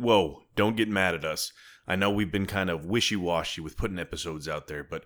[0.00, 1.52] whoa, don't get mad at us.
[1.86, 5.04] I know we've been kind of wishy washy with putting episodes out there, but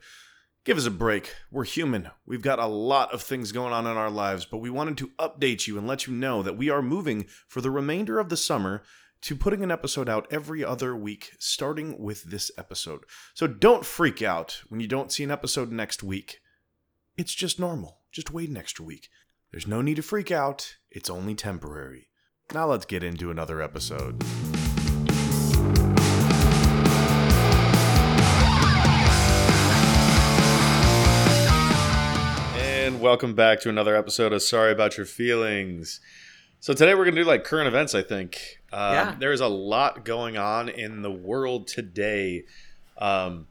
[0.65, 1.35] give us a break.
[1.51, 2.11] We're human.
[2.27, 5.09] We've got a lot of things going on in our lives, but we wanted to
[5.19, 8.37] update you and let you know that we are moving for the remainder of the
[8.37, 8.83] summer
[9.23, 13.05] to putting an episode out every other week, starting with this episode.
[13.33, 16.41] So don't freak out when you don't see an episode next week.
[17.17, 18.01] It's just normal.
[18.13, 19.09] Just wait an extra week.
[19.51, 22.09] There's no need to freak out, it's only temporary.
[22.53, 24.23] Now let's get into another episode.
[33.05, 36.01] Welcome back to another episode of Sorry About Your Feelings.
[36.59, 38.61] So today we're going to do like current events, I think.
[38.73, 39.15] Um, Yeah.
[39.19, 42.45] There is a lot going on in the world today.
[42.97, 43.47] Um,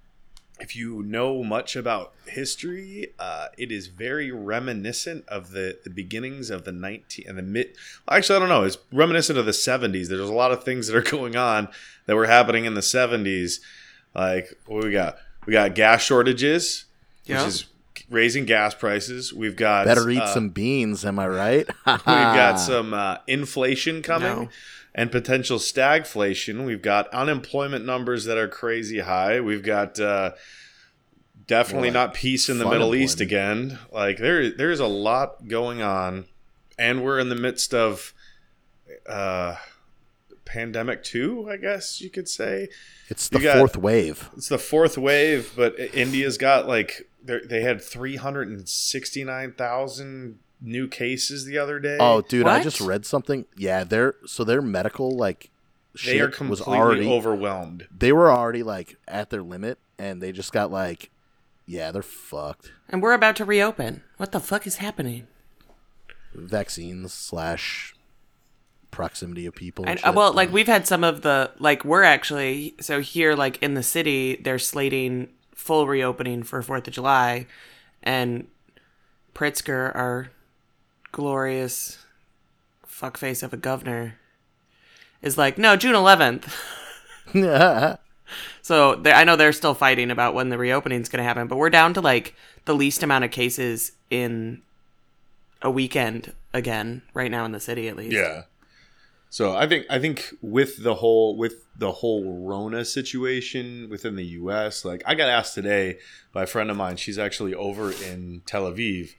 [0.59, 6.49] if you know much about history, uh, it is very reminiscent of the, the beginnings
[6.49, 7.75] of the 19 and the mid.
[8.09, 8.63] Actually, I don't know.
[8.63, 10.07] It's reminiscent of the 70s.
[10.07, 11.67] There's a lot of things that are going on
[12.07, 13.59] that were happening in the 70s.
[14.15, 15.17] Like what we got?
[15.45, 16.85] We got gas shortages,
[17.25, 17.37] Yeah.
[17.43, 17.65] which is
[18.09, 19.33] raising gas prices.
[19.33, 21.67] We've got Better eat uh, some beans, am I right?
[21.87, 24.49] We've got some uh, inflation coming No.
[24.93, 26.65] and potential stagflation.
[26.65, 29.39] We've got unemployment numbers that are crazy high.
[29.39, 30.31] We've got uh,
[31.47, 33.79] definitely not peace in the Middle East again.
[33.91, 36.25] Like there, there's a lot going on,
[36.77, 38.13] and we're in the midst of
[39.07, 39.55] uh,
[40.45, 41.49] pandemic two.
[41.49, 42.67] I guess you could say
[43.09, 44.29] It's the got- fourth wave.
[44.37, 49.53] it's the fourth wave, but India's got like they had three hundred and sixty nine
[49.53, 51.97] thousand new cases the other day.
[51.99, 53.45] Oh, dude, I just read something.
[53.57, 55.49] Yeah, their so their medical like
[56.05, 57.87] they are completely was already overwhelmed.
[57.95, 61.11] they were already like at their limit, and they just got like,
[61.65, 62.71] yeah, they're fucked.
[62.89, 64.03] And we're about to reopen.
[64.17, 65.27] What the fuck is happening?
[66.33, 67.95] Vaccines slash
[68.89, 69.85] proximity of people.
[69.85, 73.35] And, And uh, well, like we've had some of the like we're actually so here
[73.35, 77.47] like in the city they're slating full reopening for Fourth of July,
[78.01, 78.47] and
[79.33, 80.29] Pritzker, our
[81.11, 81.99] glorious
[82.87, 84.15] fuckface of a governor,
[85.21, 86.53] is like no June eleventh.
[88.61, 91.57] So I know they're still fighting about when the reopening is going to happen, but
[91.57, 92.35] we're down to like
[92.65, 94.61] the least amount of cases in
[95.61, 98.15] a weekend again right now in the city at least.
[98.15, 98.43] Yeah.
[99.33, 104.25] So I think I think with the whole with the whole Rona situation within the
[104.25, 105.97] U.S., like I got asked today
[106.31, 106.97] by a friend of mine.
[106.97, 109.15] She's actually over in Tel Aviv.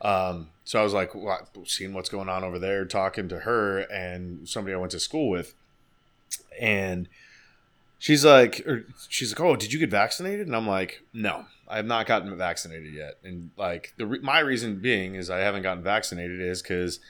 [0.00, 1.10] Um, so I was like,
[1.64, 5.28] seeing what's going on over there, talking to her and somebody I went to school
[5.30, 5.52] with,
[6.60, 7.08] and
[7.98, 8.64] she's like,
[9.08, 10.46] she's like, oh, did you get vaccinated?
[10.46, 13.18] And I'm like, no, I have not gotten vaccinated yet.
[13.24, 17.00] And like the my reason being is I haven't gotten vaccinated is because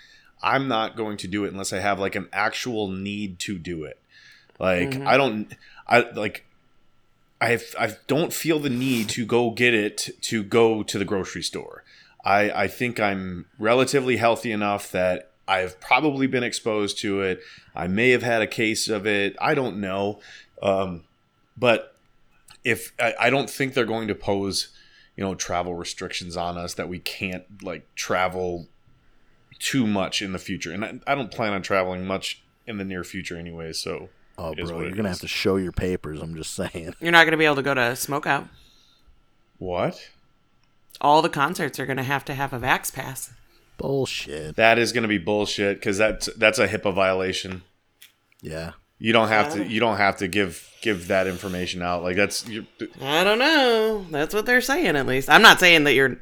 [0.42, 3.84] I'm not going to do it unless I have like an actual need to do
[3.84, 3.98] it.
[4.58, 5.06] Like Mhm.
[5.06, 5.52] I don't,
[5.86, 6.44] I like.
[7.40, 11.42] I I don't feel the need to go get it to go to the grocery
[11.42, 11.84] store.
[12.24, 17.40] I I think I'm relatively healthy enough that I've probably been exposed to it.
[17.74, 19.36] I may have had a case of it.
[19.40, 20.20] I don't know.
[20.62, 21.04] Um,
[21.56, 21.94] but
[22.64, 24.68] if I, I don't think they're going to pose,
[25.16, 28.66] you know, travel restrictions on us that we can't like travel
[29.58, 30.72] too much in the future.
[30.72, 33.72] And I, I don't plan on traveling much in the near future anyway.
[33.72, 34.08] So
[34.38, 35.16] oh, bro, you're gonna is.
[35.16, 36.20] have to show your papers.
[36.20, 36.94] I'm just saying.
[37.00, 38.48] You're not going to be able to go to Smokeout.
[39.58, 40.10] what?
[41.00, 43.32] All the concerts are going to have to have a Vax pass.
[43.76, 44.56] Bullshit.
[44.56, 47.62] That is going to be bullshit because that's that's a HIPAA violation.
[48.40, 48.72] Yeah.
[48.98, 49.64] You don't have to.
[49.64, 52.02] You don't have to give give that information out.
[52.02, 52.66] Like that's you
[53.02, 54.06] I don't know.
[54.10, 55.28] That's what they're saying, at least.
[55.28, 56.18] I'm not saying that you're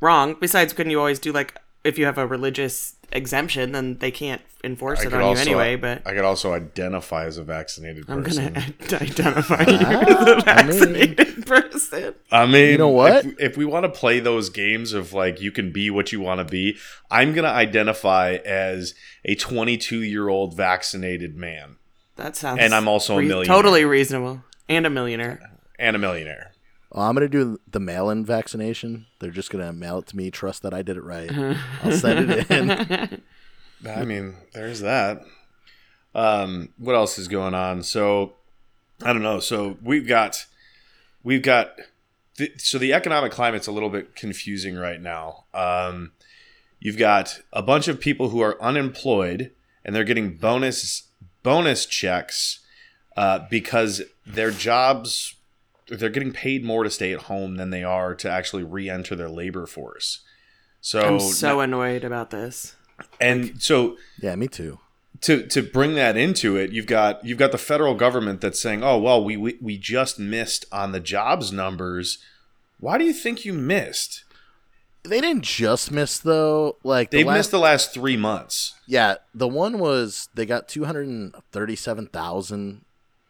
[0.00, 0.36] wrong.
[0.38, 4.40] Besides, couldn't you always do like if you have a religious exemption, then they can't
[4.64, 5.76] enforce I it could on also you anyway.
[5.76, 8.52] But I could also identify as a vaccinated I'm person.
[8.54, 8.66] gonna
[9.02, 9.80] identify you as
[10.28, 12.14] a ah, I mean- vaccinated person.
[12.32, 13.24] I mean, You know what?
[13.26, 16.20] If, if we want to play those games of like you can be what you
[16.20, 16.76] want to be,
[17.10, 21.76] I'm gonna identify as a 22 year old vaccinated man
[22.16, 22.60] That sounds.
[22.60, 23.54] And I'm also a rea- millionaire.
[23.56, 25.38] Totally reasonable, and a millionaire.
[25.78, 26.52] and a millionaire.
[26.94, 29.06] Well, I'm gonna do the mail-in vaccination.
[29.18, 30.30] They're just gonna mail it to me.
[30.30, 31.28] Trust that I did it right.
[31.82, 33.22] I'll send it in.
[33.90, 35.22] I mean, there's that.
[36.14, 37.82] Um, what else is going on?
[37.82, 38.34] So,
[39.02, 39.40] I don't know.
[39.40, 40.46] So we've got,
[41.24, 41.72] we've got.
[42.36, 45.46] The, so the economic climate's a little bit confusing right now.
[45.52, 46.12] Um,
[46.78, 49.50] you've got a bunch of people who are unemployed
[49.84, 51.08] and they're getting bonus
[51.42, 52.60] bonus checks
[53.16, 55.34] uh, because their jobs
[55.88, 59.28] they're getting paid more to stay at home than they are to actually re-enter their
[59.28, 60.20] labor force.
[60.80, 62.76] So I'm so annoyed about this.
[63.20, 64.78] and so Yeah, me too.
[65.22, 68.82] to to bring that into it, you've got you've got the federal government that's saying,
[68.84, 72.18] "Oh well, we we, we just missed on the jobs numbers."
[72.80, 74.24] Why do you think you missed?
[75.04, 76.76] They didn't just miss though.
[76.82, 78.74] Like They've last- missed the last three months.
[78.86, 82.84] Yeah, the one was they got two hundred and thirty-seven thousand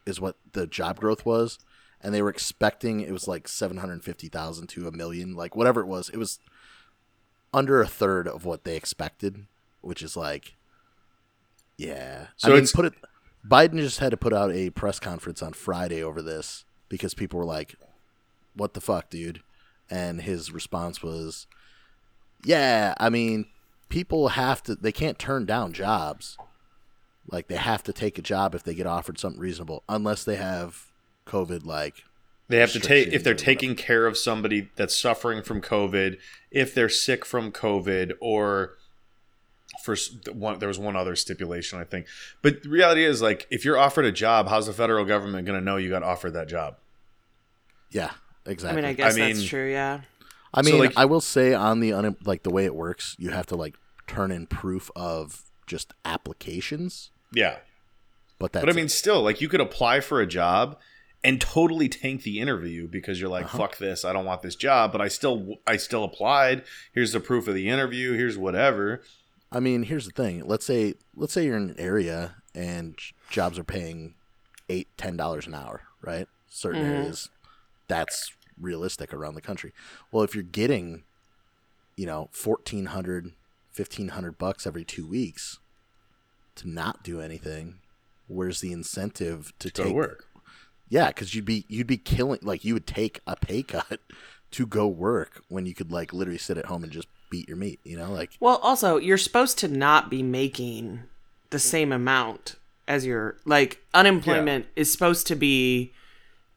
[0.06, 1.58] is what the job growth was,
[2.04, 5.56] and they were expecting it was like seven hundred fifty thousand to a million, like
[5.56, 6.08] whatever it was.
[6.10, 6.38] It was
[7.52, 9.46] under a third of what they expected,
[9.80, 10.54] which is like,
[11.76, 12.28] yeah.
[12.36, 12.94] So I mean, it's- put it.
[13.46, 17.38] Biden just had to put out a press conference on Friday over this because people
[17.38, 17.74] were like,
[18.54, 19.42] "What the fuck, dude?"
[19.90, 21.46] And his response was,
[22.42, 23.46] "Yeah, I mean,
[23.90, 26.38] people have to they can't turn down jobs
[27.30, 30.36] like they have to take a job if they get offered something reasonable unless they
[30.36, 30.86] have
[31.26, 32.04] covid like
[32.48, 36.18] They have to take if they're taking care of somebody that's suffering from COVID,
[36.50, 38.74] if they're sick from COVID, or
[39.82, 39.96] for
[40.32, 42.06] one, there was one other stipulation I think.
[42.42, 45.58] But the reality is, like, if you're offered a job, how's the federal government going
[45.58, 46.76] to know you got offered that job?
[47.90, 48.10] yeah
[48.46, 48.78] exactly.
[48.78, 49.70] I mean, I guess I that's true.
[49.70, 50.00] Yeah.
[50.52, 53.16] I So, mean, like- i will say on the un- like the way it works
[53.18, 53.74] you have to like
[54.06, 57.56] turn in proof of just applications Yeah,
[58.38, 60.78] but that's but I mean, still, like, you could apply for a job
[61.24, 63.58] and totally tank the interview because you're like, Uh-huh.
[63.58, 64.04] "Fuck this!
[64.04, 66.62] I don't want this job," but I still, I still applied.
[66.92, 68.12] Here's the proof of the interview.
[68.12, 69.02] Here's whatever.
[69.50, 70.44] I mean, here's the thing.
[70.46, 72.98] Let's say let's say you're in an area and
[73.30, 74.14] jobs are paying
[74.68, 76.28] eight, ten dollars an hour, right?
[76.48, 77.30] Certain areas
[77.88, 79.72] that's realistic around the country.
[80.12, 81.04] Well, if you're getting,
[81.96, 83.32] you know, 1400
[83.76, 85.58] 1500 bucks every two weeks
[86.56, 87.80] to not do anything,
[88.28, 90.26] where's the incentive to Go take to work.
[90.94, 93.98] Yeah, because you'd be you'd be killing like you would take a pay cut
[94.52, 97.56] to go work when you could like literally sit at home and just beat your
[97.56, 101.02] meat, you know, like Well, also, you're supposed to not be making
[101.50, 102.54] the same amount
[102.86, 105.92] as your like unemployment is supposed to be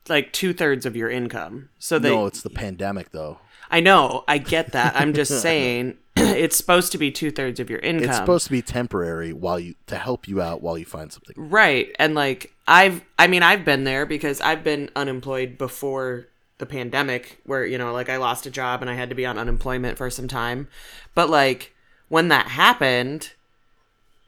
[0.08, 1.70] like two thirds of your income.
[1.80, 3.40] So they, no, it's the pandemic though.
[3.72, 4.96] I know, I get that.
[4.96, 5.98] I'm just saying
[6.38, 8.10] it's supposed to be two thirds of your income.
[8.10, 11.36] It's supposed to be temporary while you to help you out while you find something.
[11.38, 11.96] Right.
[12.00, 16.28] And like I've I mean I've been there because I've been unemployed before
[16.58, 19.26] the pandemic where you know like I lost a job and I had to be
[19.26, 20.68] on unemployment for some time.
[21.16, 21.74] But like
[22.10, 23.32] when that happened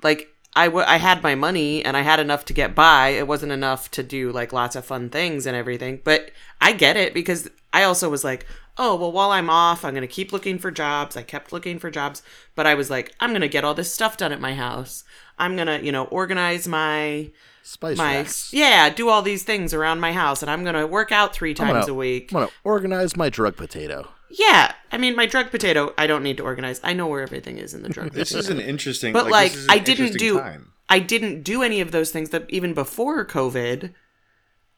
[0.03, 3.09] like I, w- I had my money and I had enough to get by.
[3.09, 6.01] It wasn't enough to do like lots of fun things and everything.
[6.03, 8.45] But I get it because I also was like,
[8.79, 11.15] oh, well, while I'm off, I'm going to keep looking for jobs.
[11.15, 12.23] I kept looking for jobs.
[12.55, 15.03] But I was like, I'm going to get all this stuff done at my house.
[15.37, 17.29] I'm going to, you know, organize my
[17.61, 18.51] Spice my racks.
[18.51, 21.81] yeah, do all these things around my house, and I'm gonna work out three times
[21.85, 22.31] gonna- a week.
[22.33, 24.07] I'm gonna organize my drug potato.
[24.31, 26.79] Yeah, I mean, my drug potato, I don't need to organize.
[26.83, 28.39] I know where everything is in the drug This potato.
[28.39, 29.13] is an interesting.
[29.13, 30.71] But like, an I didn't do, time.
[30.89, 33.93] I didn't do any of those things that even before COVID.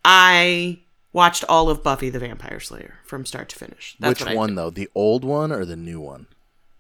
[0.04, 0.80] I
[1.14, 3.96] watched all of Buffy the Vampire Slayer from start to finish.
[4.00, 4.58] That's Which what one did.
[4.58, 4.70] though?
[4.70, 6.28] The old one or the new one?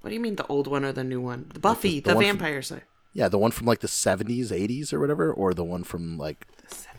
[0.01, 1.51] What do you mean the old one or the new one?
[1.53, 2.83] The Buffy the the, one from- Vampire Slayer.
[3.13, 6.47] Yeah, the one from like the 70s, 80s or whatever, or the one from like.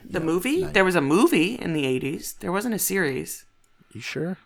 [0.05, 0.63] The movie?
[0.65, 2.39] There was a movie in the 80s.
[2.41, 3.47] There wasn't a series.
[3.93, 4.37] You sure?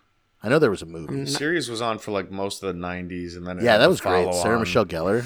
[0.41, 1.21] I know there was a movie.
[1.25, 3.89] The series was on for like most of the '90s, and then it yeah, that
[3.89, 4.31] was great.
[4.35, 4.61] Sarah on.
[4.61, 5.25] Michelle Gellar.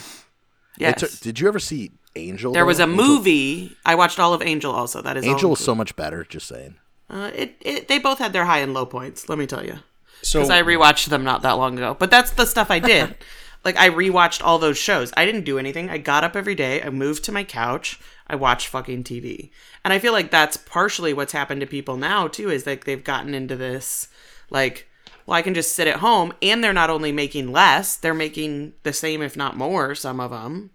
[0.77, 0.99] Yes.
[1.01, 2.53] took- did you ever see Angel?
[2.53, 2.67] there though?
[2.67, 3.77] was a Angel- movie.
[3.85, 5.01] I watched all of Angel also.
[5.01, 6.23] That is all Angel was so much better.
[6.23, 6.75] Just saying.
[7.11, 9.27] Uh, it, it they both had their high and low points.
[9.27, 9.79] Let me tell you,
[10.21, 11.95] So because I rewatched them not that long ago.
[11.99, 13.15] But that's the stuff I did.
[13.65, 15.11] like I rewatched all those shows.
[15.17, 15.89] I didn't do anything.
[15.89, 16.81] I got up every day.
[16.81, 17.99] I moved to my couch.
[18.27, 19.49] I watched fucking TV.
[19.83, 22.49] And I feel like that's partially what's happened to people now too.
[22.49, 24.07] Is like they've gotten into this,
[24.49, 24.87] like,
[25.25, 28.73] well, I can just sit at home, and they're not only making less, they're making
[28.83, 29.95] the same, if not more.
[29.95, 30.69] Some of them,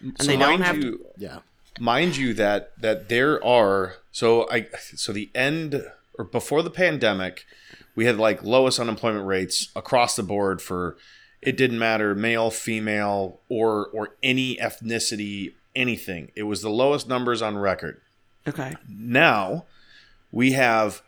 [0.00, 0.76] and so they don't have.
[0.76, 1.38] you, Yeah.
[1.78, 5.82] Mind you that that there are so I so the end
[6.18, 7.46] or before the pandemic,
[7.94, 10.96] we had like lowest unemployment rates across the board for
[11.40, 16.30] it didn't matter male, female, or or any ethnicity, anything.
[16.34, 18.00] It was the lowest numbers on record.
[18.46, 18.76] okay.
[18.88, 19.64] now
[20.30, 21.02] we have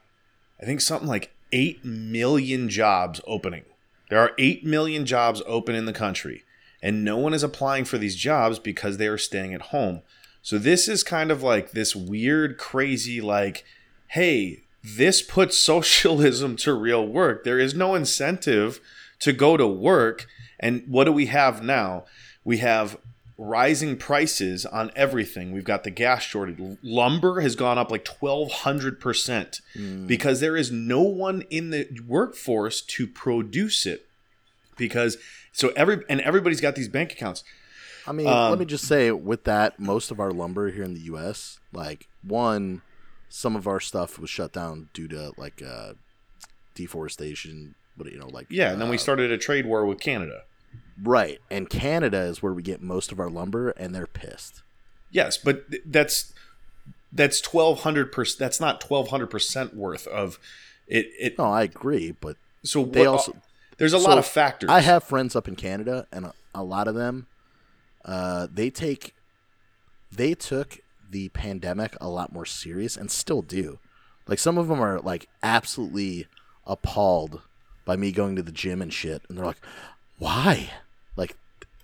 [0.60, 3.64] i think something like 8 million jobs opening
[4.08, 6.44] there are 8 million jobs open in the country
[6.82, 10.02] and no one is applying for these jobs because they are staying at home
[10.42, 13.64] so this is kind of like this weird crazy like
[14.08, 18.80] hey this puts socialism to real work there is no incentive
[19.18, 20.26] to go to work
[20.58, 22.04] and what do we have now
[22.44, 22.96] we have
[23.40, 25.50] rising prices on everything.
[25.50, 26.58] We've got the gas shortage.
[26.82, 30.06] Lumber has gone up like 1200% hmm.
[30.06, 34.06] because there is no one in the workforce to produce it.
[34.76, 35.16] Because
[35.52, 37.42] so every and everybody's got these bank accounts.
[38.10, 40.94] I mean, Um, let me just say with that, most of our lumber here in
[40.94, 42.82] the U.S., like one,
[43.28, 45.92] some of our stuff was shut down due to like uh,
[46.74, 47.76] deforestation.
[47.96, 50.42] But you know, like Yeah, and then we uh, started a trade war with Canada.
[51.02, 54.62] right, and Canada is where we get most of our lumber, and they're pissed.
[55.12, 56.32] Yes, but that's
[57.12, 58.38] that's twelve hundred percent.
[58.40, 60.38] That's not twelve hundred percent worth of
[60.88, 61.06] it.
[61.18, 63.36] It No, I agree, but so they what- also
[63.78, 64.68] there's a so lot of factors.
[64.68, 67.26] I have friends up in Canada, and a, a lot of them,
[68.04, 69.14] uh, they take,
[70.10, 70.78] they took
[71.10, 73.78] the pandemic a lot more serious, and still do.
[74.26, 76.26] Like some of them are like absolutely
[76.66, 77.42] appalled
[77.84, 79.60] by me going to the gym and shit, and they're like,
[80.18, 80.70] "Why?"
[81.16, 81.36] Like,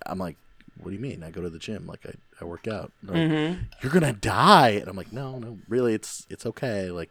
[0.05, 0.37] I'm like,
[0.77, 1.23] "What do you mean?
[1.23, 3.63] I go to the gym, like I, I work out." They're like, Mm-hmm.
[3.81, 7.09] You're gonna die, and I'm like, "No, no, really, it's it's okay." Like,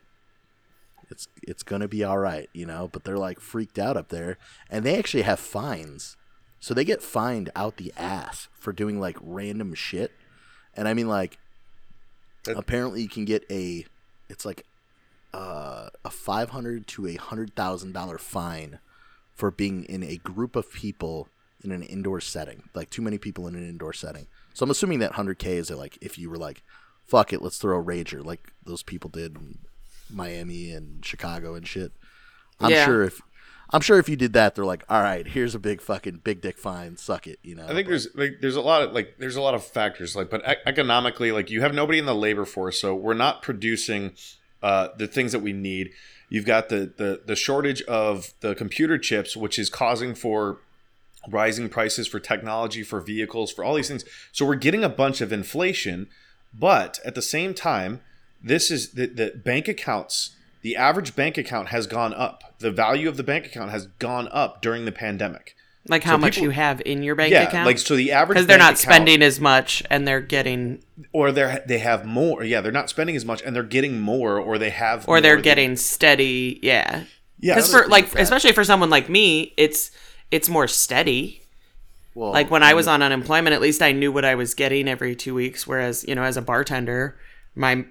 [1.10, 2.88] it's it's gonna be all right, you know.
[2.90, 4.38] But they're like freaked out up there,
[4.70, 6.16] and they actually have fines,
[6.66, 10.10] so they get fined out the ass for doing like random shit.
[10.74, 11.38] And I mean, like,
[12.42, 13.86] That- apparently you can get a,
[14.28, 14.66] it's like,
[15.32, 18.80] uh, a five hundred to a hundred thousand dollar fine
[19.32, 21.28] for being in a group of people
[21.62, 24.26] in an indoor setting, like too many people in an indoor setting.
[24.52, 26.64] So I'm assuming that hundred k is like if you were like,
[27.06, 29.58] fuck it, let's throw a rager like those people did in
[30.10, 31.92] Miami and Chicago and shit.
[32.58, 32.86] I'm Yeah.
[32.86, 33.20] sure if
[33.70, 36.40] I'm sure if you did that, they're like, all right, here's a big fucking big
[36.40, 37.64] dick fine, suck it, you know.
[37.64, 40.14] I think But- there's like there's a lot of like there's a lot of factors
[40.14, 43.42] like but e- economically like you have nobody in the labor force so we're not
[43.42, 44.12] producing
[44.62, 45.90] uh, the things that we need.
[46.28, 50.58] You've got the, the the shortage of the computer chips which is causing for
[51.28, 54.04] rising prices for technology for vehicles for all these things.
[54.30, 56.06] So we're getting a bunch of inflation,
[56.54, 58.00] but at the same time
[58.42, 62.54] this is the, the bank accounts the average bank account has gone up.
[62.58, 65.54] The value of the bank account has gone up during the pandemic.
[65.88, 67.64] Like how So much people- you have in your bank yeah, account?
[67.66, 70.82] like so the average because they're not account- spending as much and they're getting
[71.12, 72.42] or they're they have more.
[72.42, 75.32] Yeah, they're not spending as much, and they're getting more, or they have, or they're
[75.32, 77.04] more than- getting steady yeah
[77.38, 77.54] yeah.
[77.54, 79.92] because for like that- especially for someone like me it's
[80.32, 81.42] it's more steady
[82.16, 84.88] well, like when i was on unemployment at least i knew what i was getting
[84.88, 87.16] every two weeks whereas you know as a bartender
[87.54, 87.84] my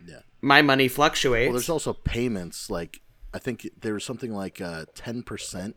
[0.46, 2.70] my money fluctuates Well, there's also payments.
[2.70, 3.02] Like
[3.34, 5.76] I think there's something like uh, ten percent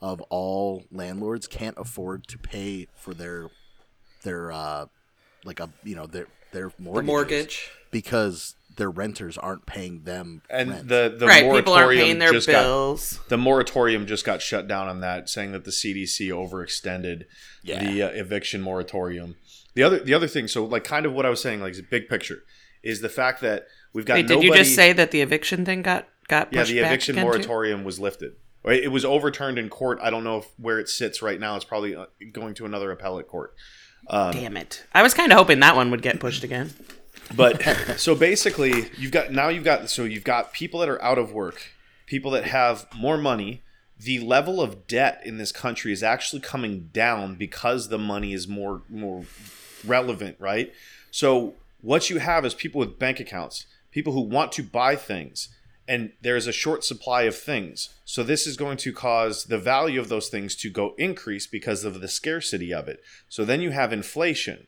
[0.00, 3.48] of all landlords can't afford to pay for their
[4.22, 4.86] their uh,
[5.44, 10.70] like a you know their their the mortgage because their renters aren't paying them and
[10.70, 10.88] rent.
[10.88, 14.68] the the right moratorium people aren't paying their just got the moratorium just got shut
[14.68, 17.24] down on that, saying that the CDC overextended
[17.64, 17.82] Yeah.
[17.82, 19.34] the uh, eviction moratorium.
[19.74, 22.08] The other the other thing, so like kind of what I was saying, like big
[22.08, 22.44] picture,
[22.84, 25.82] is the fact that we've got wait did you just say that the eviction thing
[25.82, 28.32] got got yeah the back eviction moratorium was lifted.
[28.64, 30.00] It was overturned in court.
[30.02, 31.54] I don't know if where it sits right now.
[31.54, 33.54] It's probably uh, going to another appellate court.
[34.08, 36.72] damn it i was kind of hoping that one would get pushed again
[37.34, 37.60] But
[37.96, 41.32] so basically, you've got now you've got so you've got people that are out of
[41.32, 41.72] work,
[42.06, 43.62] people that have more money.
[43.98, 48.46] The level of debt in this country is actually coming down because the money is
[48.46, 49.24] more more
[49.84, 50.72] relevant, right?
[51.10, 53.66] So what you have is people with bank accounts,
[53.96, 55.48] people who want to buy things,
[55.88, 57.88] and there's a short supply of things.
[58.04, 61.82] So this is going to cause the value of those things to go increase because
[61.82, 63.00] of the scarcity of it.
[63.28, 64.66] So then you have inflation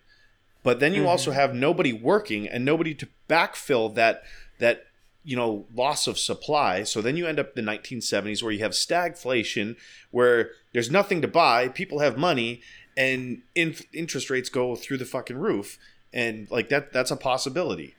[0.63, 1.09] but then you mm-hmm.
[1.09, 4.23] also have nobody working and nobody to backfill that
[4.59, 4.85] that
[5.25, 8.59] you know loss of supply so then you end up in the 1970s where you
[8.61, 9.77] have stagflation
[10.11, 12.61] where there's nothing to buy people have money
[12.97, 15.79] and in, interest rates go through the fucking roof
[16.13, 17.95] and like that that's a possibility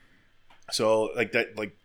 [0.71, 1.75] so like that like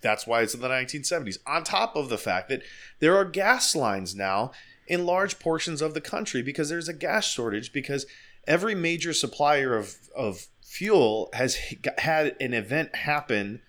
[0.00, 2.62] that's why it's in the 1970s on top of the fact that
[2.98, 4.50] there are gas lines now
[4.86, 8.06] in large portions of the country because there's a gas shortage because
[8.46, 11.56] every major supplier of, of fuel has
[11.98, 13.60] had an event happen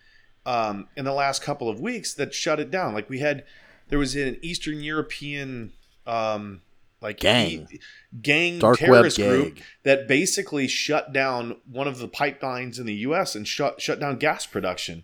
[0.46, 2.94] um, in the last couple of weeks that shut it down.
[2.94, 3.44] Like we had,
[3.90, 5.74] there was an Eastern European
[6.06, 6.62] um,
[7.04, 7.68] like Gang.
[7.72, 7.80] e-
[8.22, 9.64] gang Dark web terrorist group gang.
[9.84, 13.36] that basically shut down one of the pipelines in the U.S.
[13.36, 15.04] and shut shut down gas production.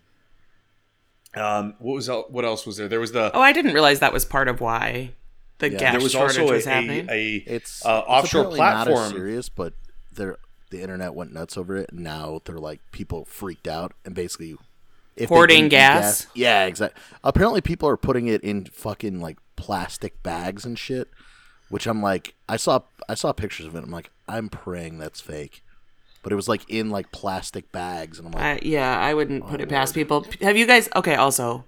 [1.36, 2.88] Um, what was el- what else was there?
[2.88, 5.14] There was the oh i didn't realize that was part of why
[5.60, 8.08] the Yeah, gas there was shortage also a, was happening a, a it's uh, it's
[8.10, 9.74] offshore apparently not as serious, but
[10.12, 10.38] they're
[10.72, 11.92] the internet went nuts over it.
[11.92, 14.56] And now they're like people freaked out and basically
[15.16, 16.28] if Hoarding didn't gas?
[16.34, 17.02] Yeah, exactly.
[17.24, 21.10] Apparently, people are putting it in fucking like plastic bags and shit.
[21.70, 23.84] Which I'm like, I saw I saw pictures of it.
[23.84, 25.64] I'm like, I'm praying that's fake,
[26.24, 29.48] but it was like in like plastic bags, and I'm like, I, yeah, I wouldn't
[29.48, 30.26] put it past people.
[30.42, 30.90] Have you guys?
[30.96, 31.66] Okay, also,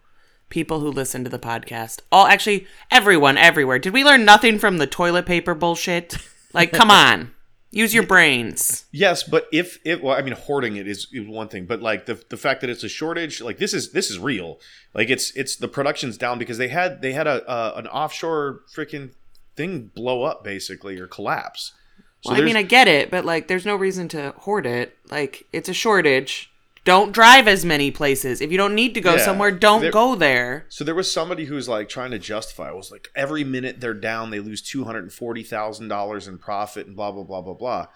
[0.50, 3.80] people who listen to the podcast, all actually, everyone, everywhere.
[3.80, 6.18] Did we learn nothing from the toilet paper bullshit?
[6.54, 7.32] Like, come on.
[7.74, 8.84] Use your brains.
[8.92, 12.06] Yes, but if it well, I mean, hoarding it is, is one thing, but like
[12.06, 14.60] the the fact that it's a shortage, like this is this is real.
[14.94, 18.60] Like it's it's the production's down because they had they had a uh, an offshore
[18.76, 19.12] freaking
[19.56, 21.74] thing blow up basically or collapse.
[22.22, 24.96] So well, I mean, I get it, but like, there's no reason to hoard it.
[25.10, 26.52] Like, it's a shortage.
[26.84, 28.42] Don't drive as many places.
[28.42, 29.26] If you don't need to go Yeah.
[29.26, 30.66] somewhere, don't There- go there.
[30.70, 32.70] So there was somebody who was like trying to justify.
[32.70, 36.28] It was like every minute they're down, they lose two hundred and forty thousand dollars
[36.28, 37.88] in profit, and blah blah blah blah blah.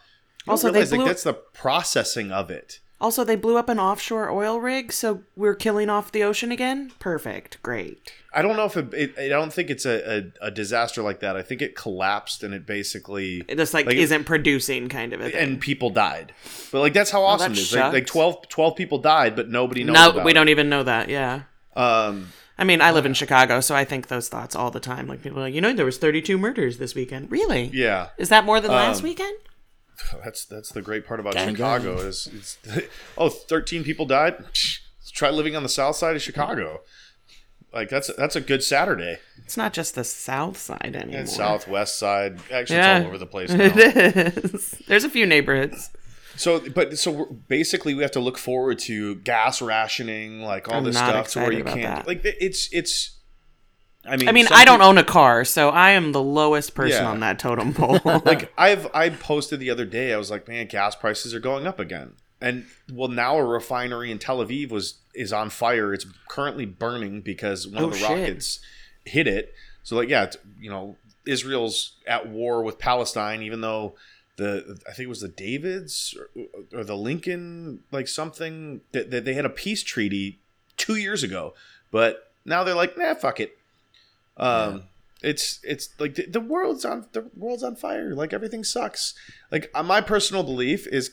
[0.45, 2.79] You Also, they realize, blew- like that's the processing of it.
[3.01, 6.91] Also, they blew up an offshore oil rig, so we're killing off the ocean again.
[6.97, 8.13] Perfect, great.
[8.33, 8.93] I don't know if it.
[8.93, 11.35] it I don't think it's a, a, a disaster like that.
[11.35, 15.19] I think it collapsed and it basically It just like, Like- isn't producing kind of
[15.21, 15.35] a thing.
[15.39, 16.33] and people died.
[16.71, 17.73] But like that's how awesome that it is.
[17.75, 19.93] Like, like 12, 12 people died, but nobody knows.
[19.95, 20.33] no, we it.
[20.33, 21.09] don't even know that.
[21.09, 21.43] Yeah.
[21.75, 25.07] Um, I mean, I live in Chicago, so I think those thoughts all the time.
[25.07, 27.29] Like people are like, you know, there was 32 murders this weekend.
[27.29, 27.69] Really?
[27.73, 29.37] yeah, Is that more than last Um, weekend?
[30.23, 32.57] that's that's the great part about Gang, Chicago is it's
[33.17, 34.37] oh 13 people died.
[34.53, 34.79] Psh,
[35.13, 36.81] try living on the south side of Chicago.
[37.73, 39.17] Like that's that's a good Saturday.
[39.43, 41.19] It's not just the south side anymore.
[41.19, 42.97] And southwest side, actually, Yeah.
[42.97, 43.49] it's all over the place.
[43.53, 43.65] Now.
[43.65, 43.77] It
[44.53, 44.71] is.
[44.87, 45.89] There's a few neighborhoods.
[46.37, 50.83] So, but so basically, we have to look forward to gas rationing, like all I'm
[50.83, 51.81] this stuff, to where you can't.
[51.81, 52.07] that.
[52.07, 53.14] Like it's it's.
[54.07, 56.75] I mean, I mean, I don't peop- own a car, so I am the lowest
[56.75, 57.09] person Yeah.
[57.09, 57.99] on that totem pole.
[58.25, 60.13] like I've I posted the other day.
[60.13, 62.13] I was like, man, gas prices are going up again.
[62.41, 65.93] And well, now a refinery in Tel Aviv was is on fire.
[65.93, 68.09] It's currently burning because one Oh, of the shit.
[68.09, 68.59] rockets
[69.05, 69.53] hit it.
[69.83, 73.95] So like, yeah, it's, you know, Israel's at war with Palestine, even though
[74.37, 79.25] the I think it was the Davids or, or the Lincoln like something that, that
[79.25, 80.39] they had a peace treaty
[80.77, 81.53] two years ago,
[81.89, 83.57] but now they're like, nah, fuck it.
[84.37, 84.83] Um,
[85.21, 88.13] it's it's like the, the world's on the world's on fire.
[88.13, 89.13] Like everything sucks.
[89.51, 91.11] Like uh, my personal belief is,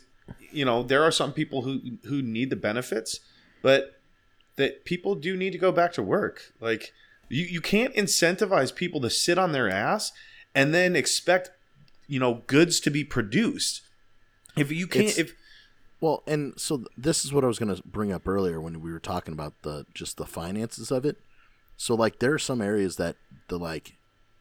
[0.51, 3.21] you know, there are some people who who need the benefits,
[3.63, 4.01] but
[4.57, 6.53] that people do need to go back to work.
[6.61, 6.93] Like
[7.29, 10.13] you you can't incentivize people to sit on their ass
[10.55, 11.51] and then expect
[12.09, 13.83] you know goods to be produced.
[14.57, 15.35] If you can't, It's- if
[16.01, 18.93] Well, and so this is what I was going to bring up earlier when we
[18.93, 21.17] were talking about the just the finances of it.
[21.83, 23.17] So like there are some areas that
[23.49, 23.97] the like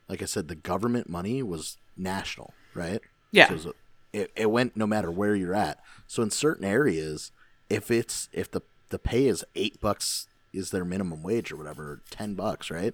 [0.08, 3.02] like I said the government money was national, right?
[3.32, 3.48] Yeah.
[3.48, 3.74] So it, was
[4.14, 5.80] it, it went no matter where you're at.
[6.06, 7.32] So in certain areas
[7.68, 11.84] if it's if the the pay is 8 bucks is their minimum wage or whatever,
[11.94, 12.94] or 10 bucks, right?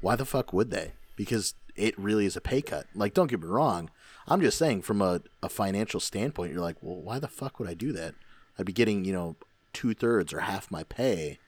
[0.00, 0.92] Why the fuck would they?
[1.16, 2.86] Because it really is a pay cut.
[2.94, 3.90] Like, don't get me wrong.
[4.28, 7.68] I'm just saying, from a, a financial standpoint, you're like, well, why the fuck would
[7.68, 8.14] I do that?
[8.56, 9.36] I'd be getting, you know,
[9.72, 11.38] two thirds or half my pay.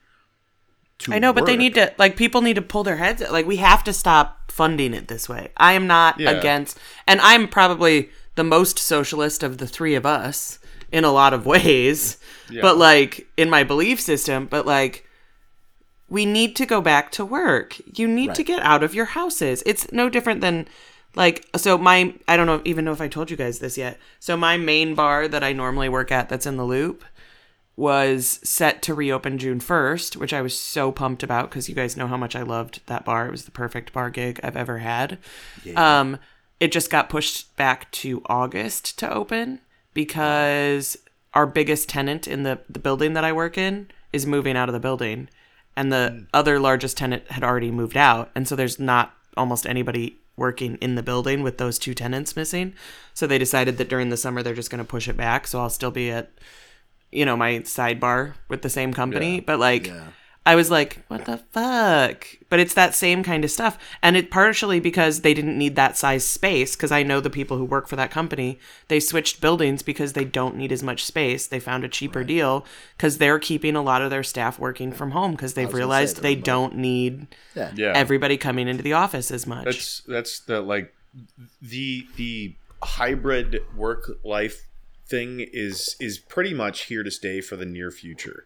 [1.09, 3.21] I know, but they need to like people need to pull their heads.
[3.29, 5.49] Like we have to stop funding it this way.
[5.57, 6.31] I am not Yeah.
[6.31, 10.59] against, and I'm probably the most socialist of the three of us
[10.91, 12.17] in a lot of ways.
[12.61, 15.05] But like in my belief system, but like
[16.09, 17.77] we need to go back to work.
[17.97, 19.61] You need to get out of your houses.
[19.65, 20.67] It's no different than
[21.15, 23.99] like so my I don't know even know if I told you guys this yet.
[24.19, 27.03] So my main bar that I normally work at that's in the loop
[27.77, 31.95] was set to reopen June 1st, which I was so pumped about because you guys
[31.95, 33.27] know how much I loved that bar.
[33.27, 35.19] It was the perfect bar gig I've ever had.
[35.63, 35.99] Yeah.
[35.99, 36.17] Um,
[36.59, 39.61] it just got pushed back to August to open
[39.93, 40.97] because
[41.35, 44.73] our biggest tenant in the, the building that I work in is moving out of
[44.73, 45.29] the building.
[45.75, 48.31] And the other largest tenant had already moved out.
[48.33, 52.73] And so there's not almost anybody working in the building with those two tenants missing.
[53.13, 55.45] So they decided that during the summer they're just going to push it back.
[55.45, 56.31] So I'll still be at
[57.11, 59.35] you know, my sidebar with the same company.
[59.35, 59.41] Yeah.
[59.45, 60.07] But like, Yeah.
[60.45, 62.25] I was like, what the fuck?
[62.49, 63.77] But it's that same kind of stuff.
[64.01, 67.57] And it partially because they didn't need that size space, because I know the people
[67.57, 71.47] who work for that company, they switched buildings because they don't need as much space.
[71.47, 72.65] They found a cheaper deal
[72.95, 75.79] because they're keeping a lot of their staff working from home because they've was gonna
[75.81, 76.45] say, realized they're they remote.
[76.45, 77.71] don't need Yeah.
[77.75, 79.65] yeah, everybody coming into the office as much.
[79.65, 80.93] that's that's the like
[81.61, 84.66] the the hybrid work life
[85.09, 88.43] thing is is pretty much here to stay for the near future.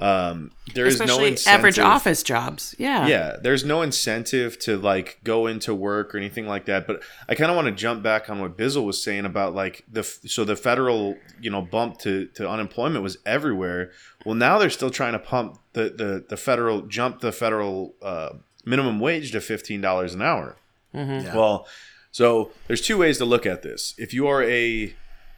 [0.00, 1.46] Um, there is no incentive.
[1.46, 2.74] average office jobs.
[2.78, 3.06] Yeah.
[3.06, 7.36] yeah there's no incentive to like go into work or anything like that but i
[7.36, 10.44] kind of want to jump back on what bizzle was saying about like the so
[10.44, 13.92] the federal you know bump to, to unemployment was everywhere
[14.26, 18.30] well now they're still trying to pump the the, the federal jump the federal uh,
[18.64, 20.56] minimum wage to $15 an hour
[20.92, 21.36] Yeah.
[21.36, 21.68] well
[22.10, 24.92] so there's two ways to look at this if you are a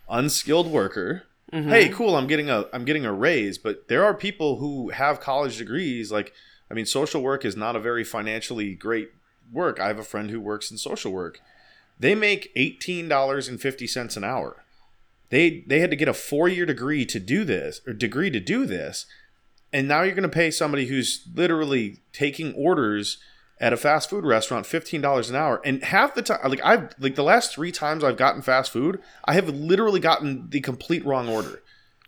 [0.09, 1.25] unskilled worker.
[1.53, 1.69] Mm-hmm.
[1.69, 5.21] Hey cool i'm getting a i'm getting a raise but there are people who have
[5.21, 6.33] college degrees like
[6.69, 9.11] i mean social work is not a very financially great
[9.53, 9.81] work.
[9.81, 11.41] I have a friend who works in social work.
[11.99, 14.65] They make eighteen dollars and fifty cents an hour.
[15.31, 18.41] They they had to get a four year degree to do this or degree to
[18.41, 19.07] do this,
[19.73, 23.19] and now you're going to pay somebody who's literally taking orders
[23.59, 25.61] at a fast food restaurant fifteen dollars an hour.
[25.65, 29.01] And half the time, like I've like the last three times I've gotten fast food,
[29.25, 31.63] I have literally gotten the complete wrong order.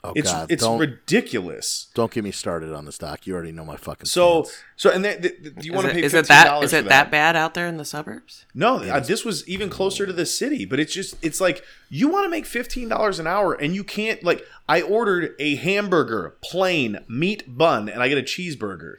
[0.05, 0.49] Oh It's God!
[0.49, 1.89] it's don't ridiculous.
[1.95, 3.27] don't get me started on this, doc.
[3.27, 4.07] You already know my fucking.
[4.07, 4.63] So stance.
[4.77, 6.65] so and then, th- th- do you want to pay is fifteen it that dollars
[6.67, 8.47] is for it that bad out there in the suburbs?
[8.55, 12.09] No, uh, this was even closer to the city, but it's just it's like you
[12.09, 16.37] want to make fifteen dollars an hour and you can't like I ordered a hamburger,
[16.45, 18.99] plain meat bun, and I get a cheeseburger.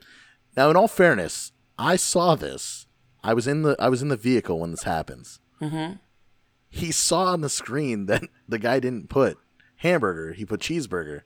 [0.57, 2.86] Now, in all fairness, I saw this.
[3.24, 5.39] I was in the I was in the vehicle when this happens.
[5.62, 5.94] Mm-hmm.
[6.70, 9.38] He saw on the screen that the guy didn't put
[9.78, 11.22] hamburger; he put cheeseburger,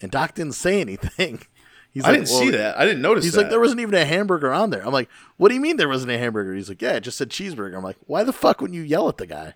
[0.00, 1.42] and Doc didn't say anything.
[1.92, 2.76] He's I like, didn't "Well," see that.
[2.76, 3.26] I didn't notice that.
[3.26, 3.40] He's that.
[3.42, 4.84] like, there wasn't even a hamburger on there.
[4.84, 6.52] I'm like, what do you mean there wasn't a hamburger?
[6.52, 7.76] He's like, yeah, it just said cheeseburger.
[7.76, 9.54] I'm like, why the fuck wouldn't you yell at the guy?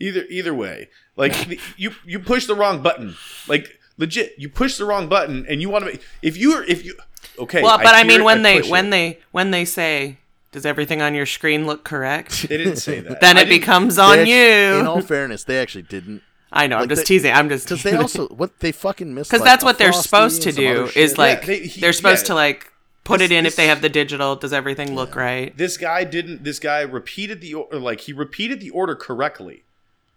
[0.00, 0.88] either either way.
[1.16, 3.16] Like the- you you push the wrong button.
[3.48, 6.64] Like legit, you push the wrong button and you want to make if you are
[6.64, 6.96] if you
[7.38, 7.62] okay.
[7.62, 8.90] Well, but I, hear mean it, when they when it.
[8.90, 10.18] they when they say,
[10.52, 13.20] "Does everything on your screen look correct?" they didn't say that.
[13.20, 14.90] then I it becomes on They actually- In you.
[14.90, 16.22] all fairness, they actually didn't.
[16.50, 16.78] I know.
[16.78, 17.32] I'm just they- teasing.
[17.32, 20.42] I'm just Because they also what they fucking missed because like, that's what they're supposed
[20.42, 22.28] to and some other do is like they- he- they're supposed yeah.
[22.28, 22.72] to like
[23.04, 24.36] put This- it in if they have the digital.
[24.36, 25.56] Does everything look right?
[25.56, 29.64] this guy didn't this guy repeated the or like he repeated the order correctly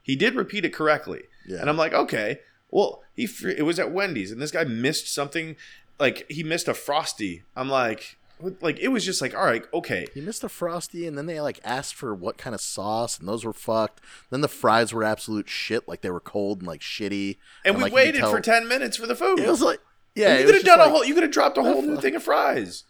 [0.04, 1.60] he did repeat it correctly Yeah.
[1.62, 2.40] and i'm like okay
[2.72, 5.56] well he it was at wendy's and this guy missed something
[6.02, 7.44] like he missed a frosty.
[7.56, 8.18] I'm like
[8.60, 10.08] like it was just like all right okay.
[10.16, 13.28] He missed a frosty, and then they like asked for what kind of sauce, and
[13.28, 14.02] those were fucked.
[14.32, 17.38] Then the fries were absolute shit, like they were cold and like shitty.
[17.64, 19.40] and we like, waited tell- for 10 minutes for the food.
[19.40, 19.80] It was like,
[20.16, 21.84] yeah, And you could have just done a whole you could have dropped a whole
[21.84, 22.84] new thing of fries.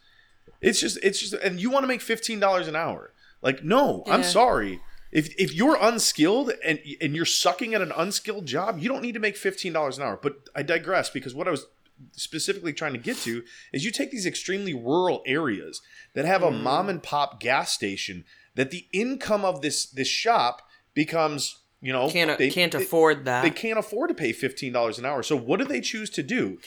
[0.61, 3.13] It's just it's just and you want to make $15 an hour.
[3.41, 4.79] Like no i'm sorry.
[5.11, 9.11] If, if you're unskilled and and you're sucking at an unskilled job, you don't need
[9.15, 10.17] to make fifteen dollars an hour.
[10.21, 11.65] But I digress because what I was
[12.13, 15.81] specifically trying to get to is you take these extremely rural areas
[16.13, 16.61] that have a mm.
[16.61, 18.23] mom and pop gas station
[18.55, 20.61] that the income of this this shop
[20.93, 23.41] becomes you know Can't they- can't they- afford that.
[23.43, 25.23] they can't afford to pay fifteen dollars an hour.
[25.23, 26.59] So what do they choose to do?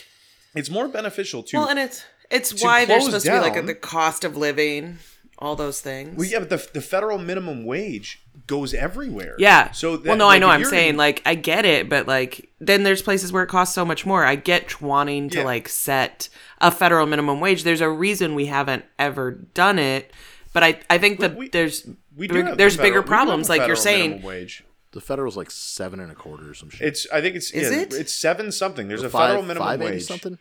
[0.55, 3.67] It's more beneficial to well, and it's it's why there's supposed to be like down-
[3.67, 4.99] the cost of living,
[5.39, 6.17] all those things.
[6.17, 9.35] well, yeah, but the, the federal minimum wage goes everywhere.
[9.39, 9.71] Yeah.
[9.73, 10.49] So that, well, no, like, I know.
[10.51, 13.85] I'm saying like I get it, but like then there's places where it costs so
[13.85, 14.25] much more.
[14.25, 15.45] I get wanting to Yeah.
[15.45, 16.29] like set
[16.61, 17.65] a federal minimum wage.
[17.65, 20.13] There's a reason we haven't ever done it,
[20.53, 23.01] but I I think that we- there's we do big- have the there's federal- bigger
[23.01, 24.11] we do have problems like you're saying.
[24.11, 24.65] minimum wage.
[24.93, 26.87] The federal's like seven and a quarter or some shit.
[26.87, 27.93] It's I think it's Is yeah, it?
[27.95, 28.87] it's seven something.
[28.87, 30.05] There's a five, federal minimum five eighty wage.
[30.05, 30.39] something.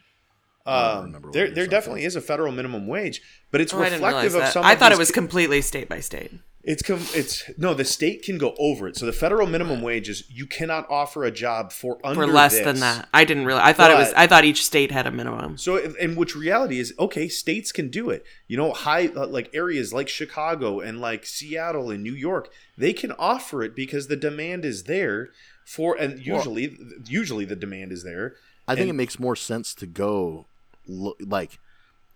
[0.66, 3.22] I don't Um, there there off definitely is a federal minimum wage,
[3.52, 4.54] but it's Oh, reflective of that.
[4.54, 4.64] some.
[4.66, 6.32] I thought it was ca- completely state by state.
[6.64, 7.74] It's com- it's no.
[7.74, 8.96] The state can go over it.
[8.96, 12.54] So the federal minimum wage is you cannot offer a job for under For less
[12.54, 12.64] this.
[12.64, 13.60] than that, I didn't really.
[13.62, 14.14] I thought it was.
[14.16, 15.58] I thought each state had a minimum.
[15.58, 18.24] So, in- in which reality is okay, states can do it.
[18.48, 22.94] You know, high uh, like areas like Chicago and like Seattle and New York, they
[22.94, 25.32] can offer it because the demand is there
[25.66, 28.36] for, and usually, usually the demand is there.
[28.70, 30.46] I think And- it makes more sense to go
[30.88, 31.60] lo- like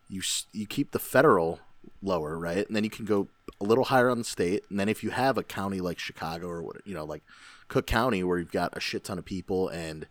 [0.09, 0.21] you
[0.53, 1.59] you keep the federal
[2.01, 2.65] lower, right?
[2.67, 3.27] And then you can go
[3.59, 4.63] a little higher on the state.
[4.69, 7.23] And then if you have a county like Chicago or what, you know, like
[7.67, 10.07] Cook County where you've got a shit ton of people and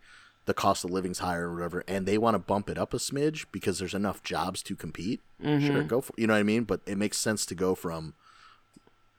[0.46, 2.98] the cost of living's higher or whatever, and they want to bump it up a
[2.98, 5.20] smidge because there's enough jobs to compete.
[5.42, 5.66] Mm-hmm.
[5.66, 6.64] Sure, go for you know what I mean.
[6.64, 8.14] But it makes sense to go from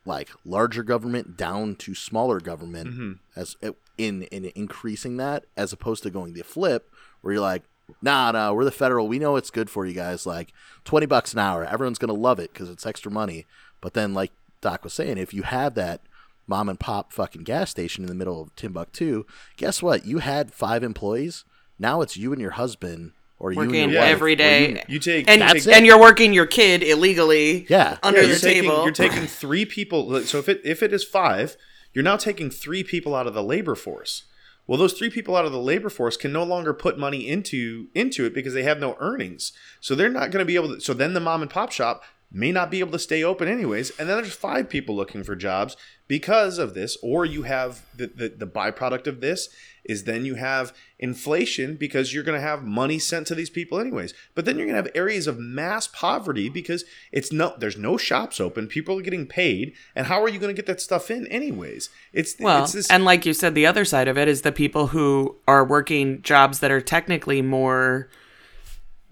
[0.06, 3.12] like larger government down to smaller government mm-hmm.
[3.36, 7.64] as eh, in in increasing that as opposed to going the flip where you're like
[8.02, 10.52] nah nah we're the federal we know it's good for you guys like
[10.86, 13.46] 20 bucks an hour everyone's gonna love it because it's extra money
[13.82, 16.02] but then like doc was saying if you have that
[16.48, 19.24] mom and pop fucking gas station in the middle of timbuktu
[19.56, 21.46] guess what you had five employees
[21.80, 24.70] now it's you and your husband or you and your wife, every or day.
[24.72, 27.68] you- You take and you take, and you're working your kid illegally.
[27.70, 28.00] Yeah.
[28.02, 28.84] under Yeah, the taking, table.
[28.84, 30.20] You're taking three people.
[30.24, 31.56] So if it if it is five,
[31.94, 34.24] you're now taking three people out of the labor force.
[34.68, 37.88] Well, those three people out of the labor force can no longer put money into
[37.96, 39.54] into it because they have no earnings.
[39.80, 40.82] So they're not going to be able to.
[40.82, 43.92] So then the mom and pop shop may not be able to stay open anyways.
[43.98, 46.98] And then there's five people looking for jobs because of this.
[47.02, 49.50] Or you have the the, the byproduct of this
[49.88, 53.80] is then you have inflation because you're going to have money sent to these people
[53.80, 54.14] anyways.
[54.36, 57.98] But then you're going to have areas of mass poverty because it's no there's no
[57.98, 61.10] shops open, people are getting paid, and how are you going to get that stuff
[61.10, 61.90] in anyways?
[62.14, 64.52] It's Well, it's this and like you said, the other side of it is the
[64.52, 68.10] people who are working jobs that are technically more.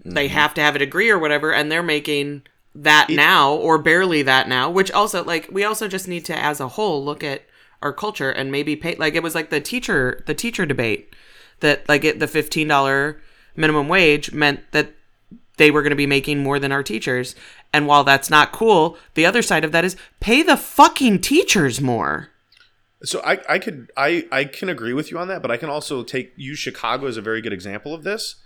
[0.04, 0.34] They mm-hmm.
[0.34, 2.42] have to have a degree or whatever, and they're making
[2.82, 4.70] that now or barely that now.
[4.70, 7.42] Which also, like, we also just need to, as a whole, look at
[7.82, 11.14] our culture and maybe pay like it was like the teacher the teacher debate
[11.60, 13.16] that like it, the $15
[13.54, 14.92] minimum wage meant that
[15.56, 17.34] they were going to be making more than our teachers.
[17.72, 21.80] And while that's not cool, the other side of that is pay the fucking teachers
[21.80, 22.28] more.
[23.02, 25.68] So I, I could I, I can agree with you on that, but I can
[25.68, 28.36] also take use Chicago as a very good example of this.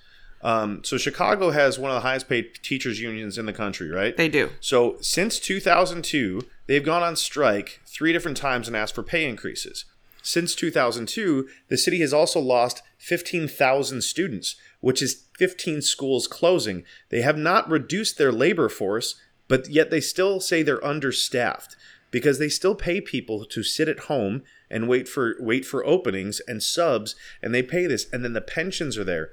[0.43, 4.17] Um, so Chicago has one of the highest paid teachers unions in the country, right?
[4.17, 4.51] They do.
[4.61, 9.85] So since 2002, they've gone on strike three different times and asked for pay increases.
[10.23, 16.85] Since 2002, the city has also lost 15,000 students, which is 15 schools closing.
[17.09, 19.17] They have not reduced their labor force,
[19.49, 21.77] but yet they still say they're understaffed
[22.11, 26.41] because they still pay people to sit at home and wait for wait for openings
[26.47, 29.31] and subs and they pay this and then the pensions are there.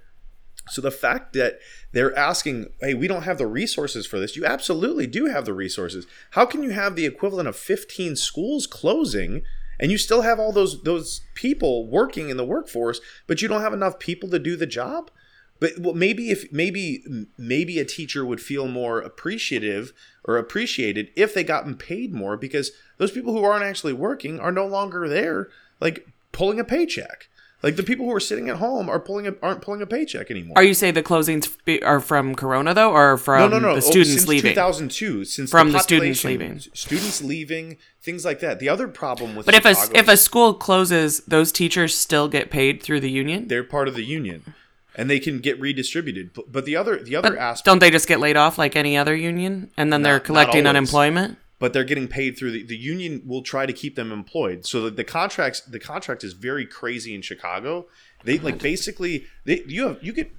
[0.69, 1.59] So the fact that
[1.91, 5.53] they're asking, hey, we don't have the resources for this, you absolutely do have the
[5.53, 6.05] resources.
[6.31, 9.43] How can you have the equivalent of 15 schools closing
[9.79, 13.61] and you still have all those those people working in the workforce, but you don't
[13.61, 15.11] have enough people to do the job?
[15.59, 17.03] But well, maybe if maybe
[17.37, 22.71] maybe a teacher would feel more appreciative or appreciated if they gotten paid more because
[22.97, 25.49] those people who aren't actually working are no longer there,
[25.79, 27.27] like pulling a paycheck.
[27.63, 30.29] Like the people who are sitting at home are pulling a, aren't pulling a paycheck
[30.29, 30.53] anymore.
[30.57, 31.51] Are you saying the closings
[31.83, 33.79] are from Corona though, or from no, no, no.
[33.79, 34.51] the Oh, since leaving?
[34.51, 36.59] 2002, since From the, the students leaving.
[36.73, 38.59] students leaving, things like that.
[38.59, 42.51] The other problem with But if a if a school closes, those teachers still get
[42.51, 43.47] paid through the union.
[43.47, 44.53] they're part of the union,
[44.95, 46.33] and they can get redistributed.
[46.35, 48.75] But, but the other the other But aspect, don't they just get laid off like
[48.75, 51.39] any other union, and then they're Not- not collecting unemployment?
[51.59, 54.65] But they're getting paid through the, the union will try to keep them employed.
[54.65, 57.87] So the, the contracts the contract is very crazy in chicago.
[58.23, 60.31] They like basically they you have you get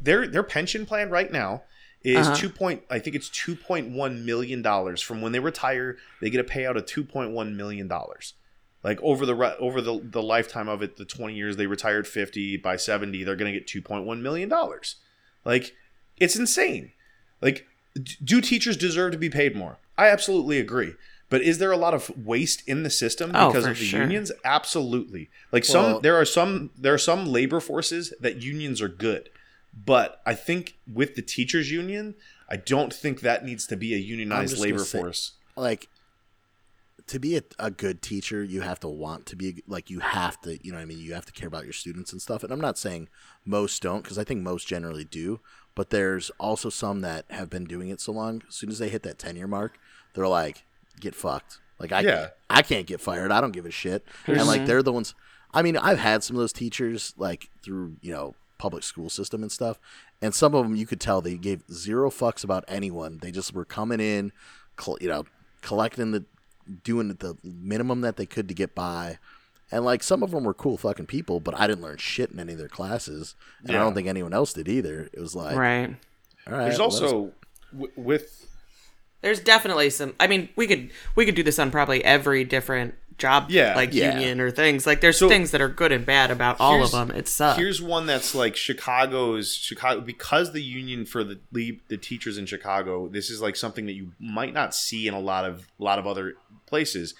[0.00, 1.62] their their pension plan right now
[2.02, 2.36] is Uh-huh.
[2.36, 5.00] two point i think it's 2.1 million dollars.
[5.00, 8.34] From when they retire they get a payout of 2.1 million dollars.
[8.84, 12.58] Like over the over the, the lifetime of it the 20 years they retired 50
[12.58, 14.96] by 70 they're going to get 2.1 million dollars.
[15.44, 15.74] Like
[16.18, 16.92] it's insane.
[17.40, 17.66] Like
[18.22, 20.94] do teachers deserve to be paid more i absolutely agree.
[21.28, 24.02] But is there a lot of waste in the system Oh, because of the sure.
[24.02, 24.30] unions?
[24.44, 25.28] Absolutely.
[25.50, 29.30] Like some there are some there are some labor forces that unions are good.
[29.84, 32.14] But i think with the teachers union
[32.48, 35.32] i don't think that needs to be a unionized labor say- force.
[35.56, 35.88] like
[37.08, 40.40] to be a, a good teacher you have to want to be like you have
[40.40, 40.98] to you know what i mean?
[40.98, 42.42] You have to care about your students and stuff.
[42.42, 43.08] And i'm not saying
[43.44, 45.40] most don't because i think most generally do.
[45.74, 48.88] But there's also some that have been doing it so long as soon as they
[48.88, 49.78] hit that 10 year mark
[50.16, 50.64] they're like
[50.98, 51.58] get fucked.
[51.78, 52.28] Like i Yeah.
[52.50, 53.30] i can't get fired.
[53.30, 54.04] I don't give a shit.
[54.26, 54.66] And like mm-hmm.
[54.66, 55.14] they're the ones
[55.54, 59.42] i mean i've had some of those teachers like through you know public school system
[59.42, 59.78] and stuff
[60.20, 63.18] and some of them you could tell they gave zero fucks about anyone.
[63.22, 64.32] They just were coming in
[64.76, 65.24] col- you know
[65.62, 66.24] collecting the
[66.82, 69.18] doing the minimum that they could to get by.
[69.70, 72.40] And like some of them were cool fucking people but i didn't learn shit in
[72.40, 73.34] any of their classes
[73.66, 75.08] and i don't think anyone else did either.
[75.12, 75.96] It was like Right.
[76.46, 77.32] all right there's well, also
[77.72, 78.48] w- with
[79.26, 80.14] There's definitely some.
[80.20, 83.74] I mean, we could we could do this on probably every different job, Yeah.
[83.74, 84.12] like Yeah.
[84.12, 84.86] union or things.
[84.86, 87.10] Like there's So- things that are good and bad about all of them.
[87.10, 87.58] It sucks.
[87.58, 93.08] Here's one that's like Chicago's Chicago because the union for the the teachers in Chicago.
[93.08, 95.98] This is like something that you might not see in a lot of a lot
[95.98, 96.34] of other
[96.66, 97.16] places.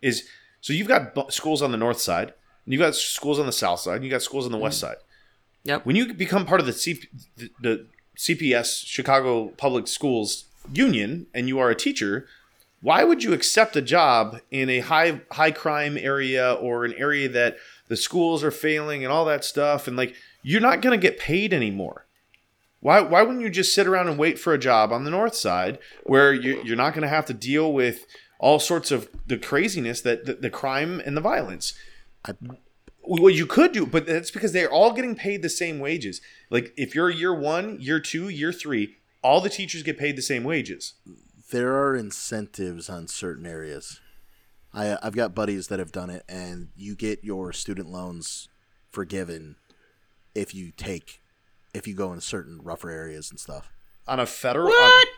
[0.00, 0.26] Is
[0.62, 2.32] so you've got schools on the north side,
[2.64, 4.78] and you've got schools on the south side, and you got schools on the west
[4.78, 4.80] mm.
[4.80, 4.96] side.
[5.64, 5.84] Yep.
[5.84, 7.02] When you become part of the, C,
[7.36, 12.26] the, the CPS Chicago Public Schools union, and you are a teacher,
[12.82, 17.28] why would you accept a job in a high high crime area or an area
[17.28, 17.56] that
[17.88, 19.86] the schools are failing and all that stuff?
[19.86, 22.06] And like you're not going to get paid anymore.
[22.80, 25.34] Why why wouldn't you just sit around and wait for a job on the north
[25.34, 28.06] side where you, you're not going to have to deal with
[28.38, 31.74] all sorts of the craziness that the, the crime and the violence?
[32.24, 32.34] I-
[33.02, 36.20] what you could do but that's because they're all getting paid the same wages.
[36.48, 40.22] Like if you're year one year two year three all the teachers get paid the
[40.22, 40.94] same wages
[41.50, 44.00] there are incentives on certain areas.
[44.72, 48.48] I I've got buddies that have done it, and you get your student loans
[48.90, 49.56] forgiven
[50.34, 51.20] if you take
[51.74, 53.68] if you go in certain rougher areas and stuff.
[54.06, 55.08] on a federal what?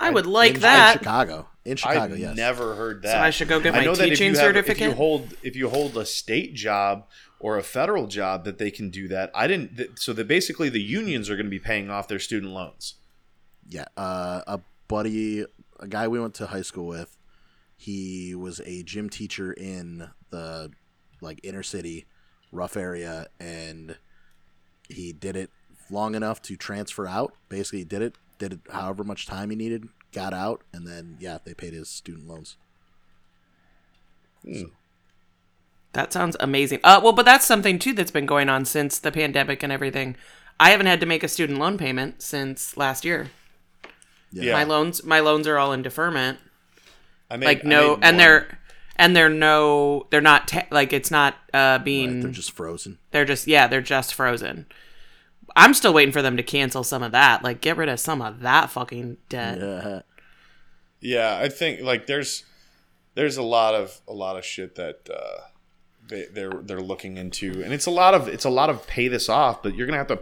[0.00, 0.98] I would like in, in that.
[0.98, 2.36] Chicago, in Chicago, I've yes.
[2.36, 3.12] never heard that.
[3.12, 4.92] So I should go get I my know that if teaching you have- If you
[4.92, 7.06] hold if you hold a state job
[7.38, 9.30] or a federal job, that they can do that.
[9.34, 9.76] I didn't.
[9.76, 12.94] Th- so that basically the unions are going to be paying off their student loans.
[13.68, 15.44] Yeah, uh, a buddy,
[15.80, 17.16] a guy we went to high school with.
[17.76, 20.70] He was a gym teacher in the
[21.20, 22.06] like inner city,
[22.52, 23.96] rough area, and
[24.88, 25.50] he did it
[25.90, 27.34] long enough to transfer out.
[27.48, 31.16] Basically, he did it, did it however much time he needed, got out, and then
[31.20, 32.56] yeah, they paid his student loans.
[35.92, 36.80] That sounds amazing.
[36.82, 40.16] Uh, well, but that's something too that's been going on since the pandemic and everything.
[40.58, 43.30] I haven't had to make a student loan payment since last year.
[44.42, 44.52] Yeah.
[44.52, 46.38] My loans, my loans are all in deferment.
[47.30, 48.58] I made, Like I no, made and they're
[48.96, 52.20] and they're no, they're not ta- like it's not uh being.
[52.20, 52.98] They're just frozen.
[53.10, 54.66] They're just yeah, they're just frozen.
[55.56, 57.42] I'm still waiting for them to cancel some of that.
[57.44, 59.58] Like get rid of some of that fucking debt.
[59.58, 60.00] Yeah.
[61.00, 62.44] Yeah, I think like there's
[63.14, 65.42] there's a lot of a lot of shit that uh,
[66.08, 69.08] they they're they're looking into, and it's a lot of it's a lot of pay
[69.08, 70.20] this off, but you're gonna have to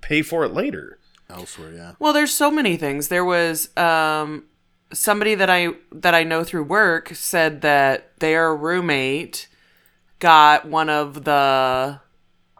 [0.00, 0.98] pay for it later.
[1.28, 1.92] Elsewhere, yeah.
[1.98, 3.08] Well, there's so many things.
[3.08, 4.44] There was um,
[4.92, 9.48] somebody that I that I know through work said that their roommate
[10.18, 12.00] got one of the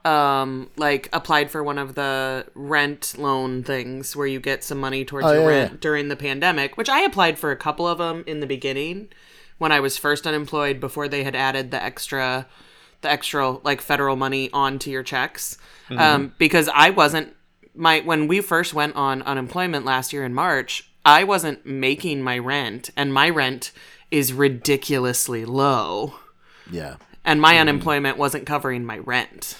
[0.04, 5.04] um like applied for one of the rent loan things where you get some money
[5.04, 5.78] towards Oh, your yeah, rent yeah.
[5.80, 9.08] during the pandemic, which I applied for a couple of them in the beginning
[9.58, 12.46] when I was first unemployed before they had added the extra
[13.00, 15.58] the extra like federal money onto your checks
[15.90, 17.34] um, because I wasn't
[17.76, 22.38] my when we first went on unemployment last year in March, I wasn't making my
[22.38, 23.72] rent, and my rent
[24.10, 26.14] is ridiculously low,
[26.70, 26.96] Yeah.
[27.24, 27.60] and my mm-hmm.
[27.62, 29.58] unemployment wasn't covering my rent.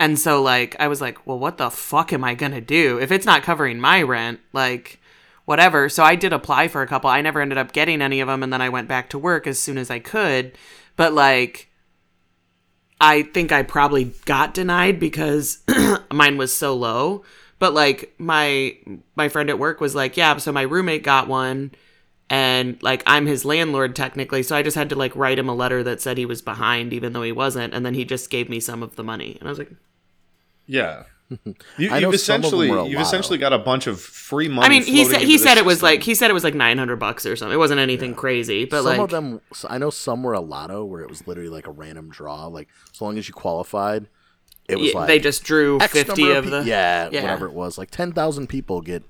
[0.00, 3.12] And so, like, I was like, well, what the fuck am I gonna do if
[3.12, 4.40] it's not covering my rent?
[4.52, 5.00] Like,
[5.44, 5.88] whatever.
[5.88, 7.10] So I did apply for a couple.
[7.10, 9.46] I never ended up getting any of them, and then I went back to work
[9.46, 10.56] as soon as I could.
[10.96, 11.70] But like,
[13.00, 15.58] I think I probably got denied because
[16.12, 17.24] mine was so low.
[17.58, 18.76] But like my
[19.14, 21.72] my friend at work was like, "Yeah, so my roommate got one
[22.30, 25.54] and like I'm his landlord technically, so I just had to like write him a
[25.54, 28.48] letter that said he was behind even though he wasn't, and then he just gave
[28.48, 29.72] me some of the money." And I was like,
[30.66, 31.04] Yeah,
[31.78, 34.48] you, I know you've some of them essentially you've essentially got a bunch of free
[34.48, 34.66] money.
[34.66, 35.86] I mean, he said he said it was system.
[35.86, 37.54] like he said it was like 900 bucks or something.
[37.54, 40.84] It wasn't anything crazy, but some like of them, I know some were a lotto
[40.84, 42.46] where it was literally like a random draw.
[42.46, 44.06] Like as long as you qualified,
[44.68, 47.22] it was yeah, like they just drew X 50 number of pe- the yeah, yeah.
[47.22, 47.78] whatever it was.
[47.78, 49.02] Like ten thousand people get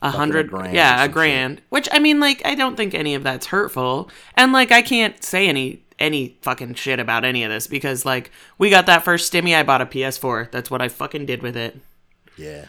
[0.00, 1.12] a hundred grand yeah some a shit.
[1.12, 4.80] grand which i mean like i don't think any of that's hurtful and like i
[4.80, 9.02] can't say any any fucking shit about any of this because like we got that
[9.02, 11.76] first stimmy i bought a ps4 that's what i fucking did with it
[12.36, 12.66] yeah.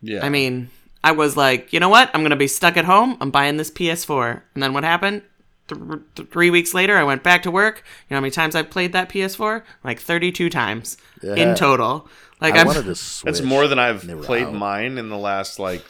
[0.00, 0.24] yeah.
[0.24, 0.68] i mean
[1.04, 3.70] i was like you know what i'm gonna be stuck at home i'm buying this
[3.70, 5.22] ps4 and then what happened
[5.68, 5.80] Th-
[6.16, 8.62] th- three weeks later i went back to work you know how many times i
[8.62, 11.34] played that ps4 like 32 times Yeah.
[11.36, 12.08] in total
[12.40, 13.24] like I i'm wanted to switch.
[13.24, 14.54] that's more than I've played out.
[14.54, 15.84] mine in the last like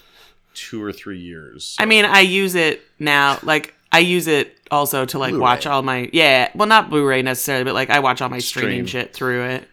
[0.55, 1.75] two or three years.
[1.79, 3.39] I mean, I use it now.
[3.43, 5.43] Like, I use it also to like Blu-ray.
[5.43, 6.51] watch all my yeah.
[6.55, 9.03] Well, not Blu-ray necessarily, but like I watch all my streaming Stream.
[9.03, 9.69] shit through it.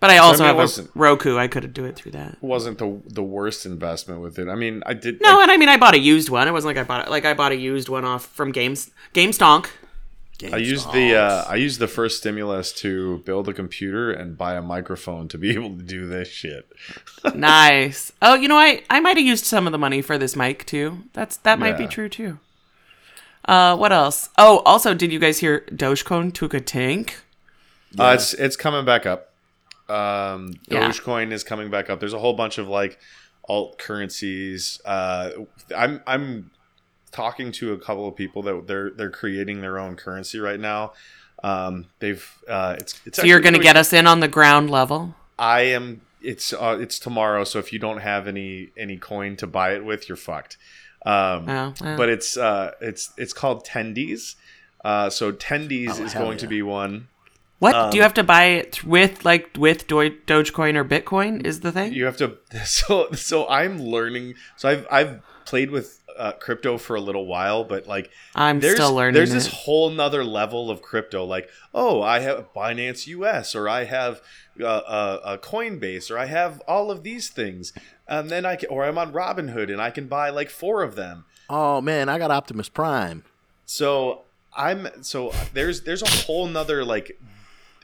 [0.00, 1.36] But I also mean, have a Roku.
[1.36, 2.38] I could do it through that.
[2.40, 4.48] wasn't the the worst investment with it.
[4.48, 6.46] I mean, I did No, and I mean, I bought a used one.
[6.46, 7.10] It wasn't like I bought it.
[7.10, 9.68] Like I bought a used one off from Games GameStonk.
[10.38, 11.44] Game I used the uh.
[11.48, 15.50] I used the first stimulus to build a computer and buy a microphone to be
[15.54, 16.70] able to do this shit.
[17.34, 18.12] nice.
[18.22, 20.64] Oh, you know, I I might have used some of the money for this mic
[20.64, 21.02] too.
[21.12, 22.38] That's that might be true too.
[23.48, 24.28] Uh, what else?
[24.36, 27.22] Oh, also, did you guys hear Dogecoin took a tank?
[27.98, 29.32] Uh, it's it's coming back up.
[29.88, 30.88] Um, Yeah.
[30.90, 31.98] Dogecoin is coming back up.
[31.98, 32.98] There's a whole bunch of like
[33.48, 34.80] alt currencies.
[34.84, 35.30] Uh,
[35.74, 36.50] I'm I'm
[37.10, 40.92] talking to a couple of people that they're they're creating their own currency right now.
[41.42, 45.14] Um, they've uh, it's it's So you're gonna get us in on the ground level.
[45.38, 46.02] I am.
[46.20, 47.44] It's uh, it's tomorrow.
[47.44, 50.58] So if you don't have any any coin to buy it with, you're fucked.
[51.06, 54.34] Um, Oh, but it's uh it's it's called tendies.
[54.84, 57.08] Uh, so tendies Oh, is going to be one.
[57.58, 61.44] What Um, do you have to buy it with, like with Do- Dogecoin or Bitcoin?
[61.44, 61.92] Is the thing?
[61.92, 62.38] You have to.
[62.64, 64.34] So so I'm learning.
[64.56, 68.74] So I've I've played with uh, crypto for a little while, but like I'm there's
[68.74, 69.14] still learning.
[69.14, 69.52] there's this it.
[69.52, 71.24] whole nother level of crypto.
[71.24, 74.20] Like oh, I have Binance US, or I have
[74.60, 74.64] uh,
[75.24, 77.72] a, a Coinbase, or I have all of these things,
[78.06, 80.96] and then I can, or I'm on Robinhood and I can buy like four of
[80.96, 81.24] them.
[81.48, 83.24] Oh man, I got Optimus Prime.
[83.64, 84.22] So
[84.56, 87.18] I'm so there's there's a whole nother like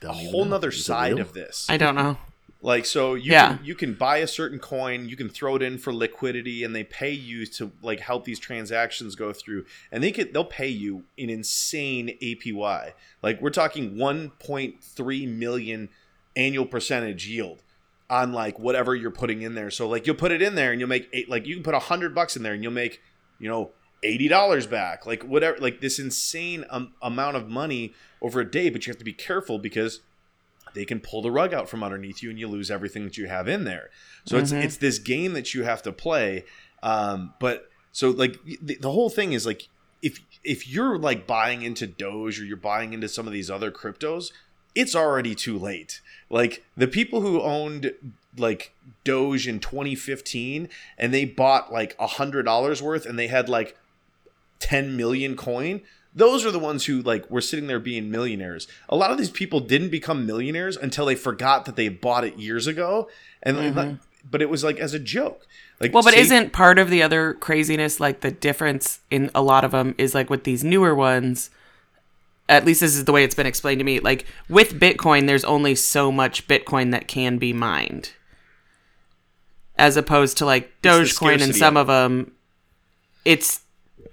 [0.01, 0.51] a Don't even whole know.
[0.51, 1.65] nother side of this.
[1.69, 2.17] I don't know.
[2.65, 3.57] Like so you Yeah.
[3.57, 6.75] can you can buy a certain coin, you can throw it in for liquidity and
[6.75, 10.67] they pay you to like help these transactions go through and they could they'll pay
[10.67, 12.93] you an insane APY.
[13.21, 15.89] Like we're talking 1.3 million
[16.35, 17.61] annual percentage yield
[18.09, 19.69] on like whatever you're putting in there.
[19.69, 21.75] So like you'll put it in there and you'll make eight like you can put
[21.75, 22.99] a 100 bucks in there and you'll make,
[23.37, 25.05] you know, $80 back.
[25.05, 27.93] Like whatever like this insane um, amount of money
[28.23, 30.01] over a day, but you have to be careful because
[30.75, 33.27] they can pull the rug out from underneath you and you lose everything that you
[33.27, 33.89] have in there.
[34.25, 34.63] So it's Mhm.
[34.63, 36.45] it's this game that you have to play.
[36.83, 39.67] Um, but so like the, the whole thing is like
[40.03, 43.71] if if you're like buying into Doge or you're buying into some of these other
[43.71, 44.31] cryptos,
[44.75, 46.01] it's already too late.
[46.29, 47.93] Like the people who owned
[48.37, 48.73] like
[49.05, 50.67] Doge in 2015
[50.97, 53.77] and they bought like a hundred dollars worth and they had like
[54.59, 55.81] 10 million coin
[56.15, 58.67] those are the ones who like were sitting there being millionaires.
[58.87, 62.37] A lot of these people didn't become millionaires until they forgot that they bought it
[62.37, 63.09] years ago.
[63.43, 63.95] And mm-hmm.
[64.29, 65.45] but it was like as a joke.
[65.81, 69.41] Like well but say, isn't part of the other craziness like the difference in a
[69.41, 71.49] lot of them is like with these newer ones
[72.47, 75.43] at least this is the way it's been explained to me like with bitcoin there's
[75.43, 78.13] only so much bitcoin that can be mined.
[79.77, 82.31] As opposed to like dogecoin and some of them
[83.25, 83.64] it's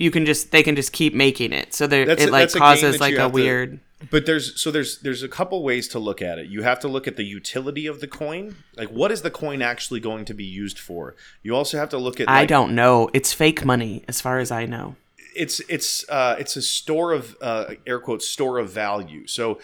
[0.02, 1.72] you can just they can just keep making it.
[1.72, 5.28] So there it like causes like a weird to, but there's so there's there's a
[5.28, 6.46] couple ways to look at it.
[6.46, 8.56] You have to look at the utility of the coin.
[8.76, 11.14] Like what is the coin actually going to be used for?
[11.44, 13.10] You also have to look at like, i don't know.
[13.14, 14.96] It's fake money as far as i know.
[15.36, 19.28] It's it's uh it's a store of uh air quotes store of value.
[19.28, 19.60] So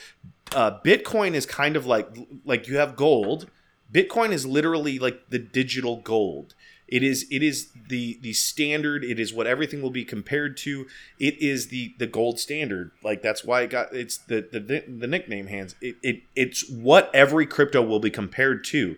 [0.55, 2.09] uh bitcoin is kind of like
[2.45, 3.51] like you have gold
[3.93, 6.55] bitcoin is literally like the digital gold
[6.89, 9.05] it is it is the the standard.
[9.05, 10.87] It is what everything will be compared to.
[11.21, 12.93] It is the the gold standard.
[13.05, 15.75] Like that's why it got it's the the, the nickname hands.
[15.83, 18.97] It, it it's what every crypto will be compared to.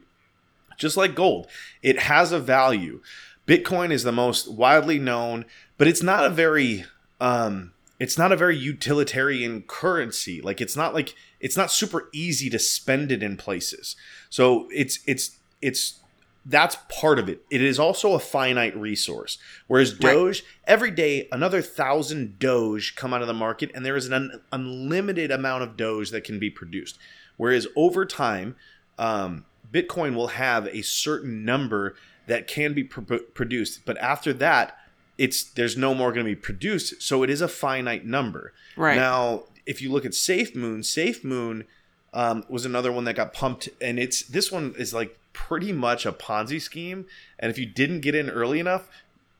[0.78, 1.48] Just like gold,
[1.82, 3.02] it has a value.
[3.46, 5.44] Bitcoin is the most widely known,
[5.76, 6.84] but it's not a very
[7.20, 10.40] um it's not a very utilitarian currency.
[10.40, 13.96] Like it's not like it's not super easy to spend it in places.
[14.28, 16.00] So it's it's it's
[16.46, 17.44] that's part of it.
[17.50, 19.38] It is also a finite resource.
[19.66, 20.48] Whereas Doge, right.
[20.66, 24.40] every day another thousand Doge come out of the market, and there is an un-
[24.52, 26.98] unlimited amount of Doge that can be produced.
[27.36, 28.56] Whereas over time,
[28.98, 31.94] um, Bitcoin will have a certain number
[32.26, 34.76] that can be pr- produced, but after that,
[35.18, 37.02] it's there's no more going to be produced.
[37.02, 38.54] So it is a finite number.
[38.76, 41.64] Right now, if you look at SafeMoon, SafeMoon
[42.12, 46.06] um, was another one that got pumped, and it's this one is like pretty much
[46.06, 47.06] a Ponzi scheme.
[47.38, 48.88] And if you didn't get in early enough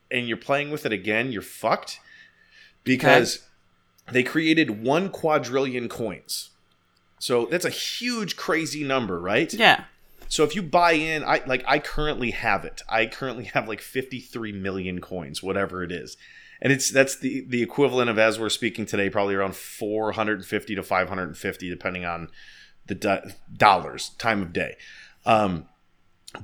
[0.09, 1.99] and you're playing with it again, you're fucked
[2.83, 3.37] because
[4.07, 4.13] okay.
[4.13, 6.51] they created one quadrillion coins.
[7.19, 9.53] So that's a huge, crazy number, right?
[9.53, 9.83] Yeah.
[10.27, 12.81] So if you buy in, I like I currently have it.
[12.89, 16.17] I currently have like 53 million coins, whatever it is.
[16.61, 20.83] And it's that's the the equivalent of as we're speaking today, probably around 450 to
[20.83, 22.29] 550, depending on
[22.87, 24.75] the do- dollars, time of day.
[25.25, 25.65] Um,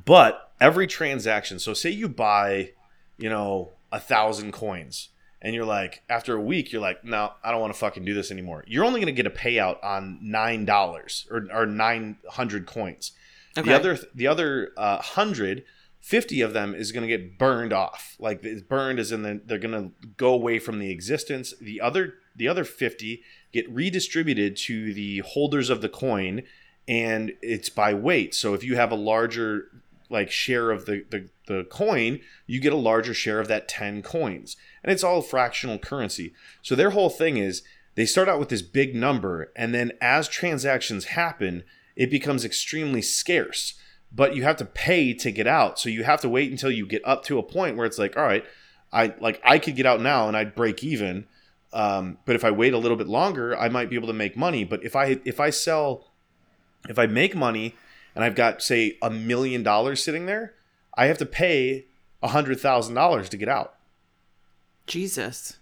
[0.05, 2.71] but every transaction, so say you buy,
[3.17, 5.09] you know, a thousand coins,
[5.41, 8.13] and you're like, after a week, you're like, no, I don't want to fucking do
[8.13, 8.63] this anymore.
[8.67, 13.11] You're only going to get a payout on nine dollars or, or nine hundred coins.
[13.57, 13.69] Okay.
[13.69, 15.63] The other the other uh, hundred
[16.07, 19.41] 50 of them is going to get burned off like it's burned as in the,
[19.45, 24.55] they're going to go away from the existence the other the other 50 get redistributed
[24.55, 26.43] to the holders of the coin
[26.87, 28.33] and it's by weight.
[28.33, 29.67] So if you have a larger
[30.09, 34.01] like share of the, the, the coin, you get a larger share of that 10
[34.01, 34.55] coins.
[34.83, 36.33] And it's all fractional currency.
[36.61, 37.61] So their whole thing is
[37.95, 41.63] they start out with this big number, and then as transactions happen,
[41.95, 43.73] it becomes extremely scarce.
[44.11, 45.79] But you have to pay to get out.
[45.79, 48.15] So you have to wait until you get up to a point where it's like,
[48.15, 48.45] all right,
[48.91, 51.25] I like I could get out now and I'd break even.
[51.73, 54.37] Um, but if I wait a little bit longer, I might be able to make
[54.37, 54.63] money.
[54.63, 56.07] But if I if I sell
[56.87, 57.75] if I make money
[58.15, 60.53] and I've got say a million dollars sitting there,
[60.95, 61.85] I have to pay
[62.23, 63.75] a hundred thousand dollars to get out.
[64.87, 65.57] Jesus.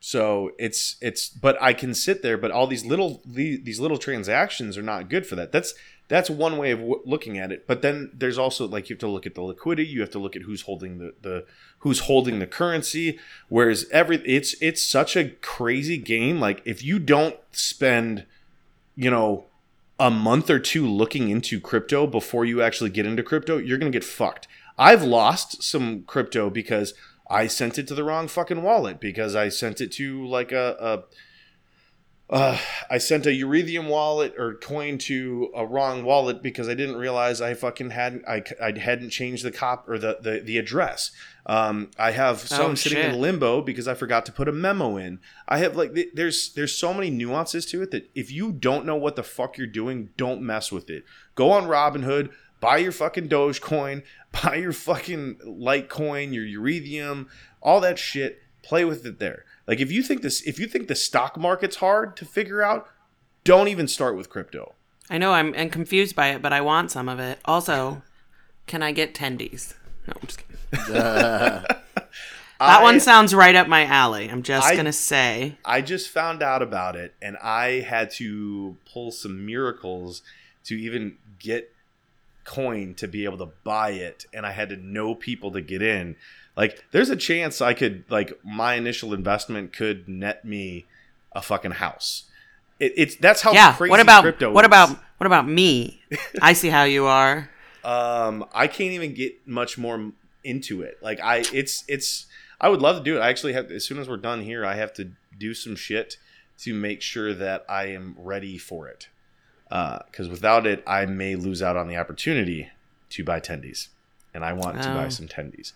[0.00, 4.76] So it's it's but I can sit there, but all these little these little transactions
[4.76, 5.52] are not good for that.
[5.52, 5.74] That's
[6.08, 7.66] that's one way of w- looking at it.
[7.66, 9.88] But then there's also like you have to look at the liquidity.
[9.88, 11.46] You have to look at who's holding the the
[11.80, 13.18] who's holding the currency.
[13.48, 16.40] Whereas every it's it's such a crazy game.
[16.40, 18.24] Like if you don't spend,
[18.96, 19.46] you know,
[20.00, 23.92] a month or two looking into crypto before you actually get into crypto, you're going
[23.92, 24.48] to get fucked.
[24.78, 26.94] I've lost some crypto because
[27.28, 30.76] I sent it to the wrong fucking wallet because I sent it to like a,
[30.80, 31.02] a
[32.30, 32.58] uh,
[32.90, 37.40] I sent a Ethereum wallet or coin to a wrong wallet because I didn't realize
[37.40, 41.10] I fucking hadn't I, I hadn't changed the cop or the the, the address.
[41.46, 43.14] Um, I have some oh, sitting shit.
[43.14, 45.20] in limbo because I forgot to put a memo in.
[45.48, 48.96] I have like there's there's so many nuances to it that if you don't know
[48.96, 51.04] what the fuck you're doing, don't mess with it.
[51.34, 54.02] Go on Robinhood, buy your fucking Dogecoin,
[54.42, 57.28] buy your fucking Litecoin, your Ethereum,
[57.62, 58.42] all that shit.
[58.62, 59.46] Play with it there.
[59.68, 62.88] Like if you think this, if you think the stock market's hard to figure out,
[63.44, 64.74] don't even start with crypto.
[65.10, 67.38] I know I'm, I'm confused by it, but I want some of it.
[67.44, 68.02] Also,
[68.66, 69.74] can I get tendies?
[70.06, 70.42] No, I'm just
[70.72, 71.64] kidding.
[72.60, 74.28] That I- one sounds right up my alley.
[74.28, 75.56] I'm just I- gonna say.
[75.64, 80.22] I just found out about it and I had to pull some miracles
[80.64, 81.72] to even get
[82.44, 85.82] coin to be able to buy it and I had to know people to get
[85.82, 86.16] in.
[86.58, 90.86] Like there's a chance I could like my initial investment could net me
[91.32, 92.24] a fucking house.
[92.80, 93.72] It, it's that's how yeah.
[93.74, 94.66] crazy What about crypto what is.
[94.66, 96.02] about what about me?
[96.42, 97.48] I see how you are.
[97.84, 100.12] Um, I can't even get much more
[100.44, 100.98] into it.
[101.00, 102.26] Like I, it's it's.
[102.60, 103.20] I would love to do it.
[103.20, 103.70] I actually have.
[103.70, 106.16] As soon as we're done here, I have to do some shit
[106.58, 109.08] to make sure that I am ready for it.
[109.68, 112.70] Because without it, I may lose out on the opportunity
[113.10, 113.88] to buy tendies,
[114.34, 115.08] and I want to buy Oh.
[115.10, 115.72] some tendies.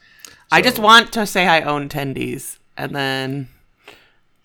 [0.50, 3.48] I just want to say I own tendies, and then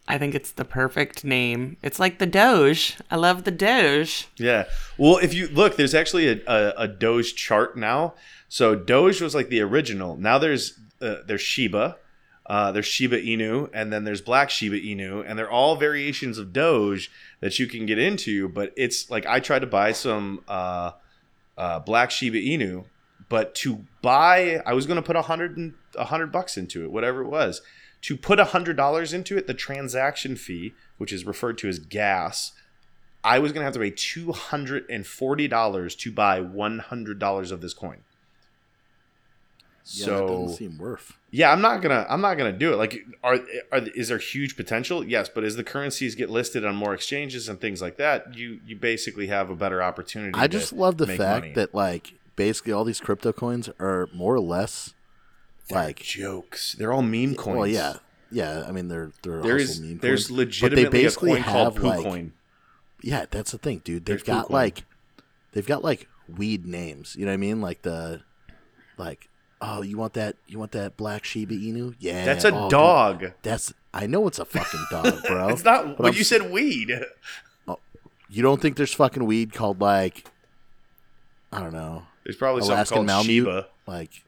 [0.08, 1.76] I think it's the perfect name.
[1.84, 2.96] It's like the Doge.
[3.12, 4.28] I love the Doge.
[4.38, 4.66] Yeah.
[4.98, 8.14] Well, if you look, there's actually a, a, a Doge chart now.
[8.48, 10.16] So Doge was like the original.
[10.16, 11.98] Now there's uh, there's Shiba,
[12.46, 16.54] uh, there's Shiba Inu, and then there's Black Shiba Inu, and they're all variations of
[16.54, 18.48] Doge that you can get into.
[18.48, 20.92] But it's like I tried to buy some uh,
[21.58, 22.86] uh, Black Shiba Inu,
[23.30, 26.84] but to buy, I was going to put a hundred and a hundred bucks into
[26.84, 27.62] it, whatever it was.
[28.04, 31.80] To put a hundred dollars into it, the transaction fee, which is referred to as
[31.80, 32.54] gas,
[33.24, 37.18] I was gonna have to pay two hundred and forty dollars to buy one hundred
[37.20, 37.98] dollars of this coin.
[39.86, 41.18] Yeah, So doesn't seem worth.
[41.32, 42.76] yeah, I'm not gonna I'm not gonna do it.
[42.76, 43.40] Like, are,
[43.72, 45.04] are is there huge potential?
[45.04, 48.60] Yes, but as the currencies get listed on more exchanges and things like that, you
[48.66, 50.34] you basically have a better opportunity.
[50.36, 51.54] I to just love the fact money.
[51.54, 54.94] that like basically all these crypto coins are more or less
[55.68, 56.74] They're like jokes.
[56.80, 57.58] They're all meme coins.
[57.58, 57.96] well, yeah,
[58.32, 58.64] yeah.
[58.66, 60.38] I mean, they're they're There also is meme there's coins.
[60.38, 62.34] legitimately a basically coin called have, Poo like- Coin.
[63.02, 64.06] Yeah, that's the thing, dude.
[64.06, 64.86] They've There's got like
[65.52, 67.16] they've got like weed names.
[67.18, 67.60] You know what I mean?
[67.62, 68.22] Like the
[68.98, 69.28] like
[69.62, 71.96] oh, you want that you want that black Shiba Inu?
[72.00, 73.26] Yeah, That's a oh, dude, dog.
[73.44, 75.50] that's I know it's a fucking dog, bro.
[75.50, 75.98] It's not.
[75.98, 76.92] But But you said weed.
[77.68, 77.80] Oh,
[78.30, 80.26] you don't think there's fucking weed called like
[81.52, 83.46] I don't know, There's probably Alaskan something called Malamute?
[83.46, 83.68] Shiba.
[83.88, 84.24] like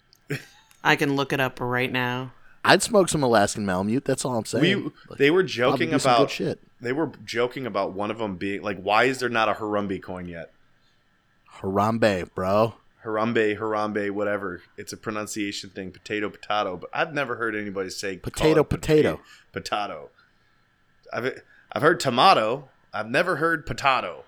[0.86, 2.32] I can look it up right now.
[2.64, 4.06] I'd smoke some Alaskan Malamute.
[4.06, 4.62] That's all I'm saying.
[4.62, 6.62] We Like, they were joking do some good about shit.
[6.80, 10.02] they were joking about one of them being like, why is there not a Harambe
[10.02, 10.54] coin yet?
[11.58, 12.76] Harambe, bro.
[13.04, 14.62] Harambe, Harambe, whatever.
[14.78, 15.92] It's a pronunciation thing.
[15.92, 16.78] Potato, potato.
[16.78, 19.20] But I've never heard anybody say Potato, potato.
[19.52, 20.10] Potato.
[21.12, 21.42] I've
[21.74, 22.70] I've heard tomato.
[22.94, 24.24] I've never heard potato.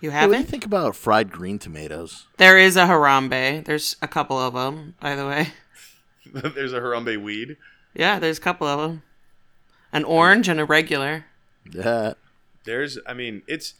[0.00, 0.50] You Hey, what do you haven't?
[0.50, 2.26] think about fried green tomatoes?
[2.36, 3.64] There is a Harambe.
[3.64, 5.48] There's a couple of them, by the way.
[6.54, 7.56] There's a Harambe weed.
[7.94, 9.02] Yeah, there's a couple of them.
[9.92, 11.24] An orange and a regular.
[11.72, 12.12] Yeah.
[12.64, 13.74] There's, I mean, it's.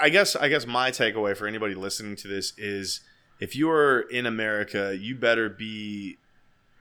[0.00, 3.00] I guess, I guess my takeaway for anybody listening to this is,
[3.40, 6.18] if you are in America, you better be.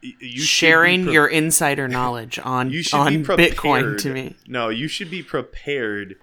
[0.01, 3.23] you should be sharing pre- your insider knowledge on you on be.
[3.23, 4.35] Bitcoin to me.
[4.47, 6.15] No, you should be prepared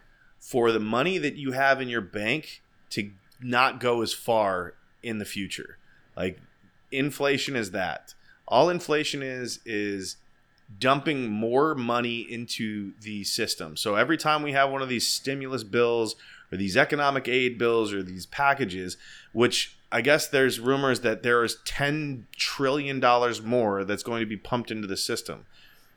[0.42, 5.18] for the money that you have in your bank to not go as far in
[5.18, 5.78] the future.
[6.16, 6.40] Like
[6.90, 8.14] inflation is that.
[8.48, 10.16] All inflation is is
[10.80, 13.76] dumping more money into the system.
[13.76, 16.16] So every time we have one of these stimulus bills
[16.50, 18.96] or these economic aid bills or these packages,
[19.32, 24.26] which I guess there's rumors that there is 10 trillion dollars more that's going to
[24.26, 25.46] be pumped into the system.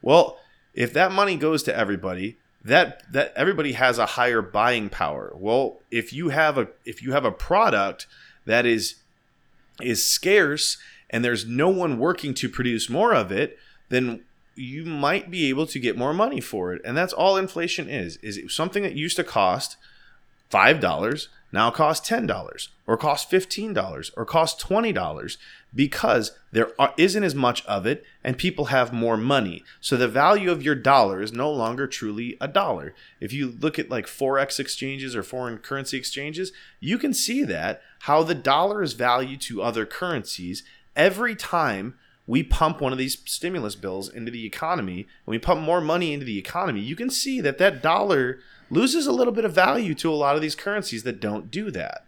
[0.03, 0.37] Well,
[0.75, 5.32] if that money goes to everybody, that that everybody has a higher buying power.
[5.36, 8.07] Well, if you have a if you have a product
[8.45, 8.95] that is
[9.82, 10.78] is scarce
[11.09, 13.57] and there's no one working to produce more of it,
[13.89, 14.24] then
[14.55, 16.82] you might be able to get more money for it.
[16.84, 18.18] And that's all inflation is.
[18.18, 19.78] Is something that used to cost
[20.51, 25.38] $5 now cost $10 or cost $15 or cost $20
[25.74, 29.64] because there isn't as much of it and people have more money.
[29.80, 32.93] So the value of your dollar is no longer truly a dollar.
[33.22, 36.51] If you look at like forex exchanges or foreign currency exchanges,
[36.82, 40.62] you can see that how the dollar is valued to other currencies
[40.93, 41.95] every time
[42.28, 46.12] we pump one of these stimulus bills into the economy and we pump more money
[46.12, 48.39] into the economy, you can see that that dollar
[48.70, 51.72] loses a little bit of value to a lot of these currencies that don't do
[51.72, 52.05] that.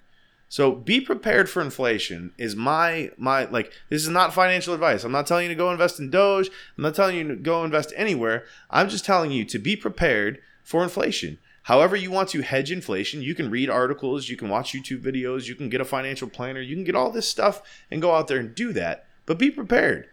[0.49, 5.03] So be prepared for inflation is my my like this is not financial advice.
[5.03, 6.49] I'm not telling you to go invest in Doge.
[6.77, 8.45] I'm not telling you to go invest anywhere.
[8.69, 11.37] I'm just telling you to be prepared for inflation.
[11.63, 15.47] However you want to hedge inflation, you can read articles, you can watch YouTube videos,
[15.47, 18.29] you can get a financial planner, you can get all this stuff and go out
[18.29, 19.05] there and do that.
[19.25, 20.07] But be prepared.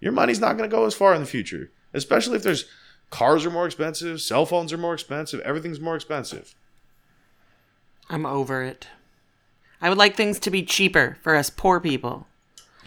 [0.00, 2.64] Your money's not going to go as far in the future, especially if there's
[3.10, 6.54] cars are more expensive, cell phones are more expensive, everything's more expensive.
[8.08, 8.88] I'm over it.
[9.80, 12.26] I would like things to be cheaper for us poor people.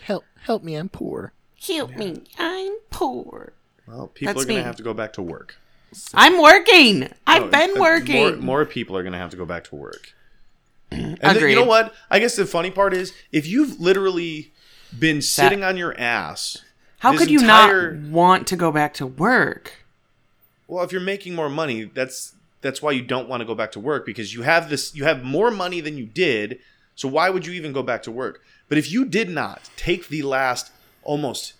[0.03, 1.33] help help me, I'm poor.
[1.67, 3.53] Help me, I'm poor.
[3.87, 5.57] Well, people That's are going to have to go back to work.
[6.13, 7.09] I'm working.
[7.25, 8.15] I've No, been uh, working.
[8.15, 10.13] More, more people are going to have to go back to work.
[10.91, 11.93] And then, you know what?
[12.09, 14.53] I guess the funny part is if you've literally
[14.97, 16.63] been sitting on your ass.
[16.99, 19.73] How could you entire- not want to go back to work?
[20.69, 23.71] Well, if you're making more money, that's that's why you don't want to go back
[23.71, 26.59] to work because you have this you have more money than you did.
[26.93, 28.43] So why would you even go back to work?
[28.67, 31.53] But if you did not take the last almost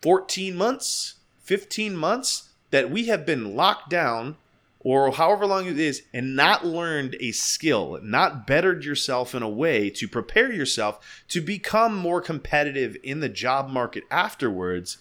[0.00, 4.36] 14 months, 15 months that we have been locked down
[4.78, 9.48] or however long it is and not learned a skill, not bettered yourself in a
[9.48, 14.96] way to prepare yourself to become more competitive in the job market afterwards,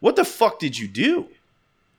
[0.00, 1.28] what the fuck did you do?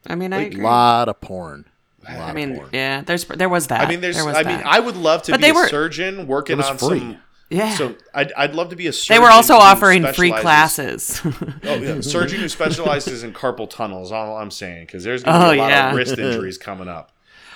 [0.07, 0.63] I mean, I A agree.
[0.63, 1.65] lot of porn.
[2.03, 2.69] Lot I mean, porn.
[2.71, 3.81] yeah, there's there was that.
[3.81, 4.15] I mean, there's.
[4.15, 4.61] there was I mean.
[4.63, 6.99] I would love to But be they a were- surgeon working on free.
[6.99, 7.17] some.
[7.49, 7.73] yeah.
[7.75, 8.93] So I'd, I'd love to be a.
[8.93, 11.19] surgeon they were also offering free classes.
[11.63, 15.39] Oh yeah, surgeon who specializes in carpal tunnel is all I'm saying because there's gonna
[15.39, 15.89] be Oh, a lot yeah.
[15.89, 17.11] of wrist injuries coming up.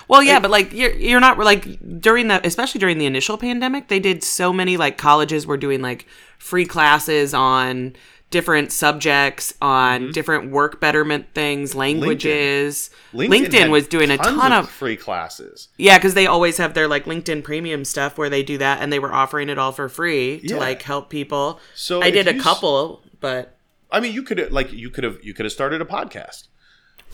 [0.08, 3.86] Well, yeah, but like you're you're not like during the especially during the initial pandemic,
[3.86, 6.06] they did so many like colleges were doing like
[6.40, 7.94] free classes on
[8.30, 10.10] different subjects on Mm-hmm.
[10.12, 12.90] different work betterment things, languages.
[13.12, 15.68] LinkedIn, LinkedIn, had was doing a ton of free classes.
[15.76, 18.92] yeah, because they always have their like LinkedIn Premium stuff where they do that, and
[18.92, 20.56] they were offering it all for free to Yeah.
[20.60, 21.60] like help people.
[21.74, 23.56] So I did a you s- couple, but
[23.90, 26.46] I mean, you could like you could have you could have started a podcast.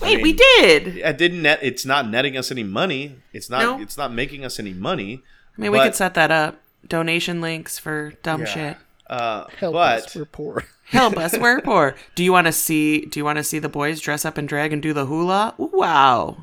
[0.01, 0.99] wait, mean, we did.
[0.99, 1.61] It didn't net.
[1.63, 3.17] It's not netting us any money.
[3.33, 3.63] It's not.
[3.63, 3.81] No.
[3.81, 5.23] It's not making us any money.
[5.57, 6.61] I mean, we could set that up.
[6.87, 8.47] Donation links for dumb Yeah.
[8.47, 8.77] shit.
[9.09, 10.65] Uh, Help but us, we're poor.
[10.87, 11.95] Help us, we're poor.
[12.15, 13.03] Do you want to see?
[13.07, 15.55] Do you want to see the boys dress up in drag and do the hula?
[15.59, 16.37] Wow.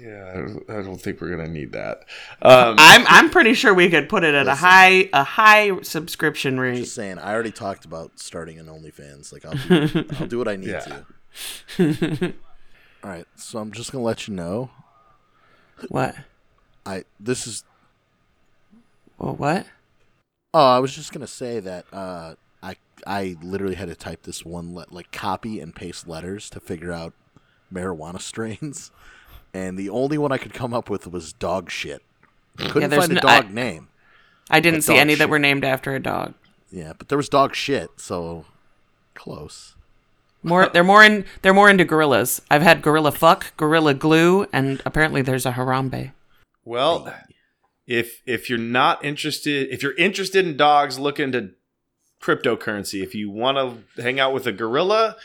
[0.00, 2.04] yeah, I don't- think we're gonna need that.
[2.40, 6.58] Um, I'm I'm pretty sure we could put it at a high a high subscription
[6.60, 6.76] rate.
[6.76, 9.32] Just saying, I already talked about starting an OnlyFans.
[9.32, 9.54] Like I'll
[9.88, 11.02] do, I'll do what I need Yeah.
[11.76, 12.34] to.
[13.04, 14.70] All right, so I'm just gonna let you know.
[15.88, 16.14] What?
[16.86, 17.64] I this is.
[19.18, 19.66] Well, what?
[20.54, 21.84] Oh, I was just gonna say that.
[21.92, 22.76] Uh, I
[23.06, 26.92] I literally had to type this one let like copy and paste letters to figure
[26.92, 27.12] out
[27.72, 28.90] marijuana strains,
[29.52, 32.02] and the only one I could come up with was dog shit.
[32.56, 33.88] Couldn't there's find a no- I- dog name.
[34.50, 36.32] I didn't see dog any that were named after a dog.
[36.70, 38.46] Yeah, but there was dog shit, so
[39.14, 39.74] close.
[40.42, 42.40] More, they're more in, they're more into gorillas.
[42.50, 46.12] I've had gorilla fuck, gorilla glue, and apparently there's a harambe.
[46.64, 47.12] Well,
[47.88, 51.52] if if you're not interested, if you're interested in dogs, look into
[52.22, 53.02] cryptocurrency.
[53.02, 53.56] If you want
[53.96, 55.16] to hang out with a gorilla,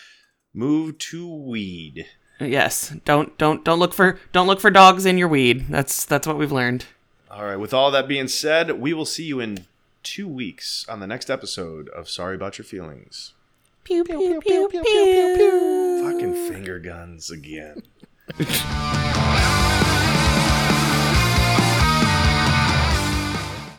[0.54, 2.08] move to weed.
[2.40, 5.68] Yes, don't don't don't look for don't look for dogs in your weed.
[5.68, 6.86] That's that's what we've learned.
[7.30, 7.58] All right.
[7.58, 9.66] With all that being said, we will see you in
[10.02, 13.34] two weeks on the next episode of Sorry About Your Feelings.
[13.84, 16.12] Pew pew pew pew pew.
[16.12, 17.84] Fucking finger guns again.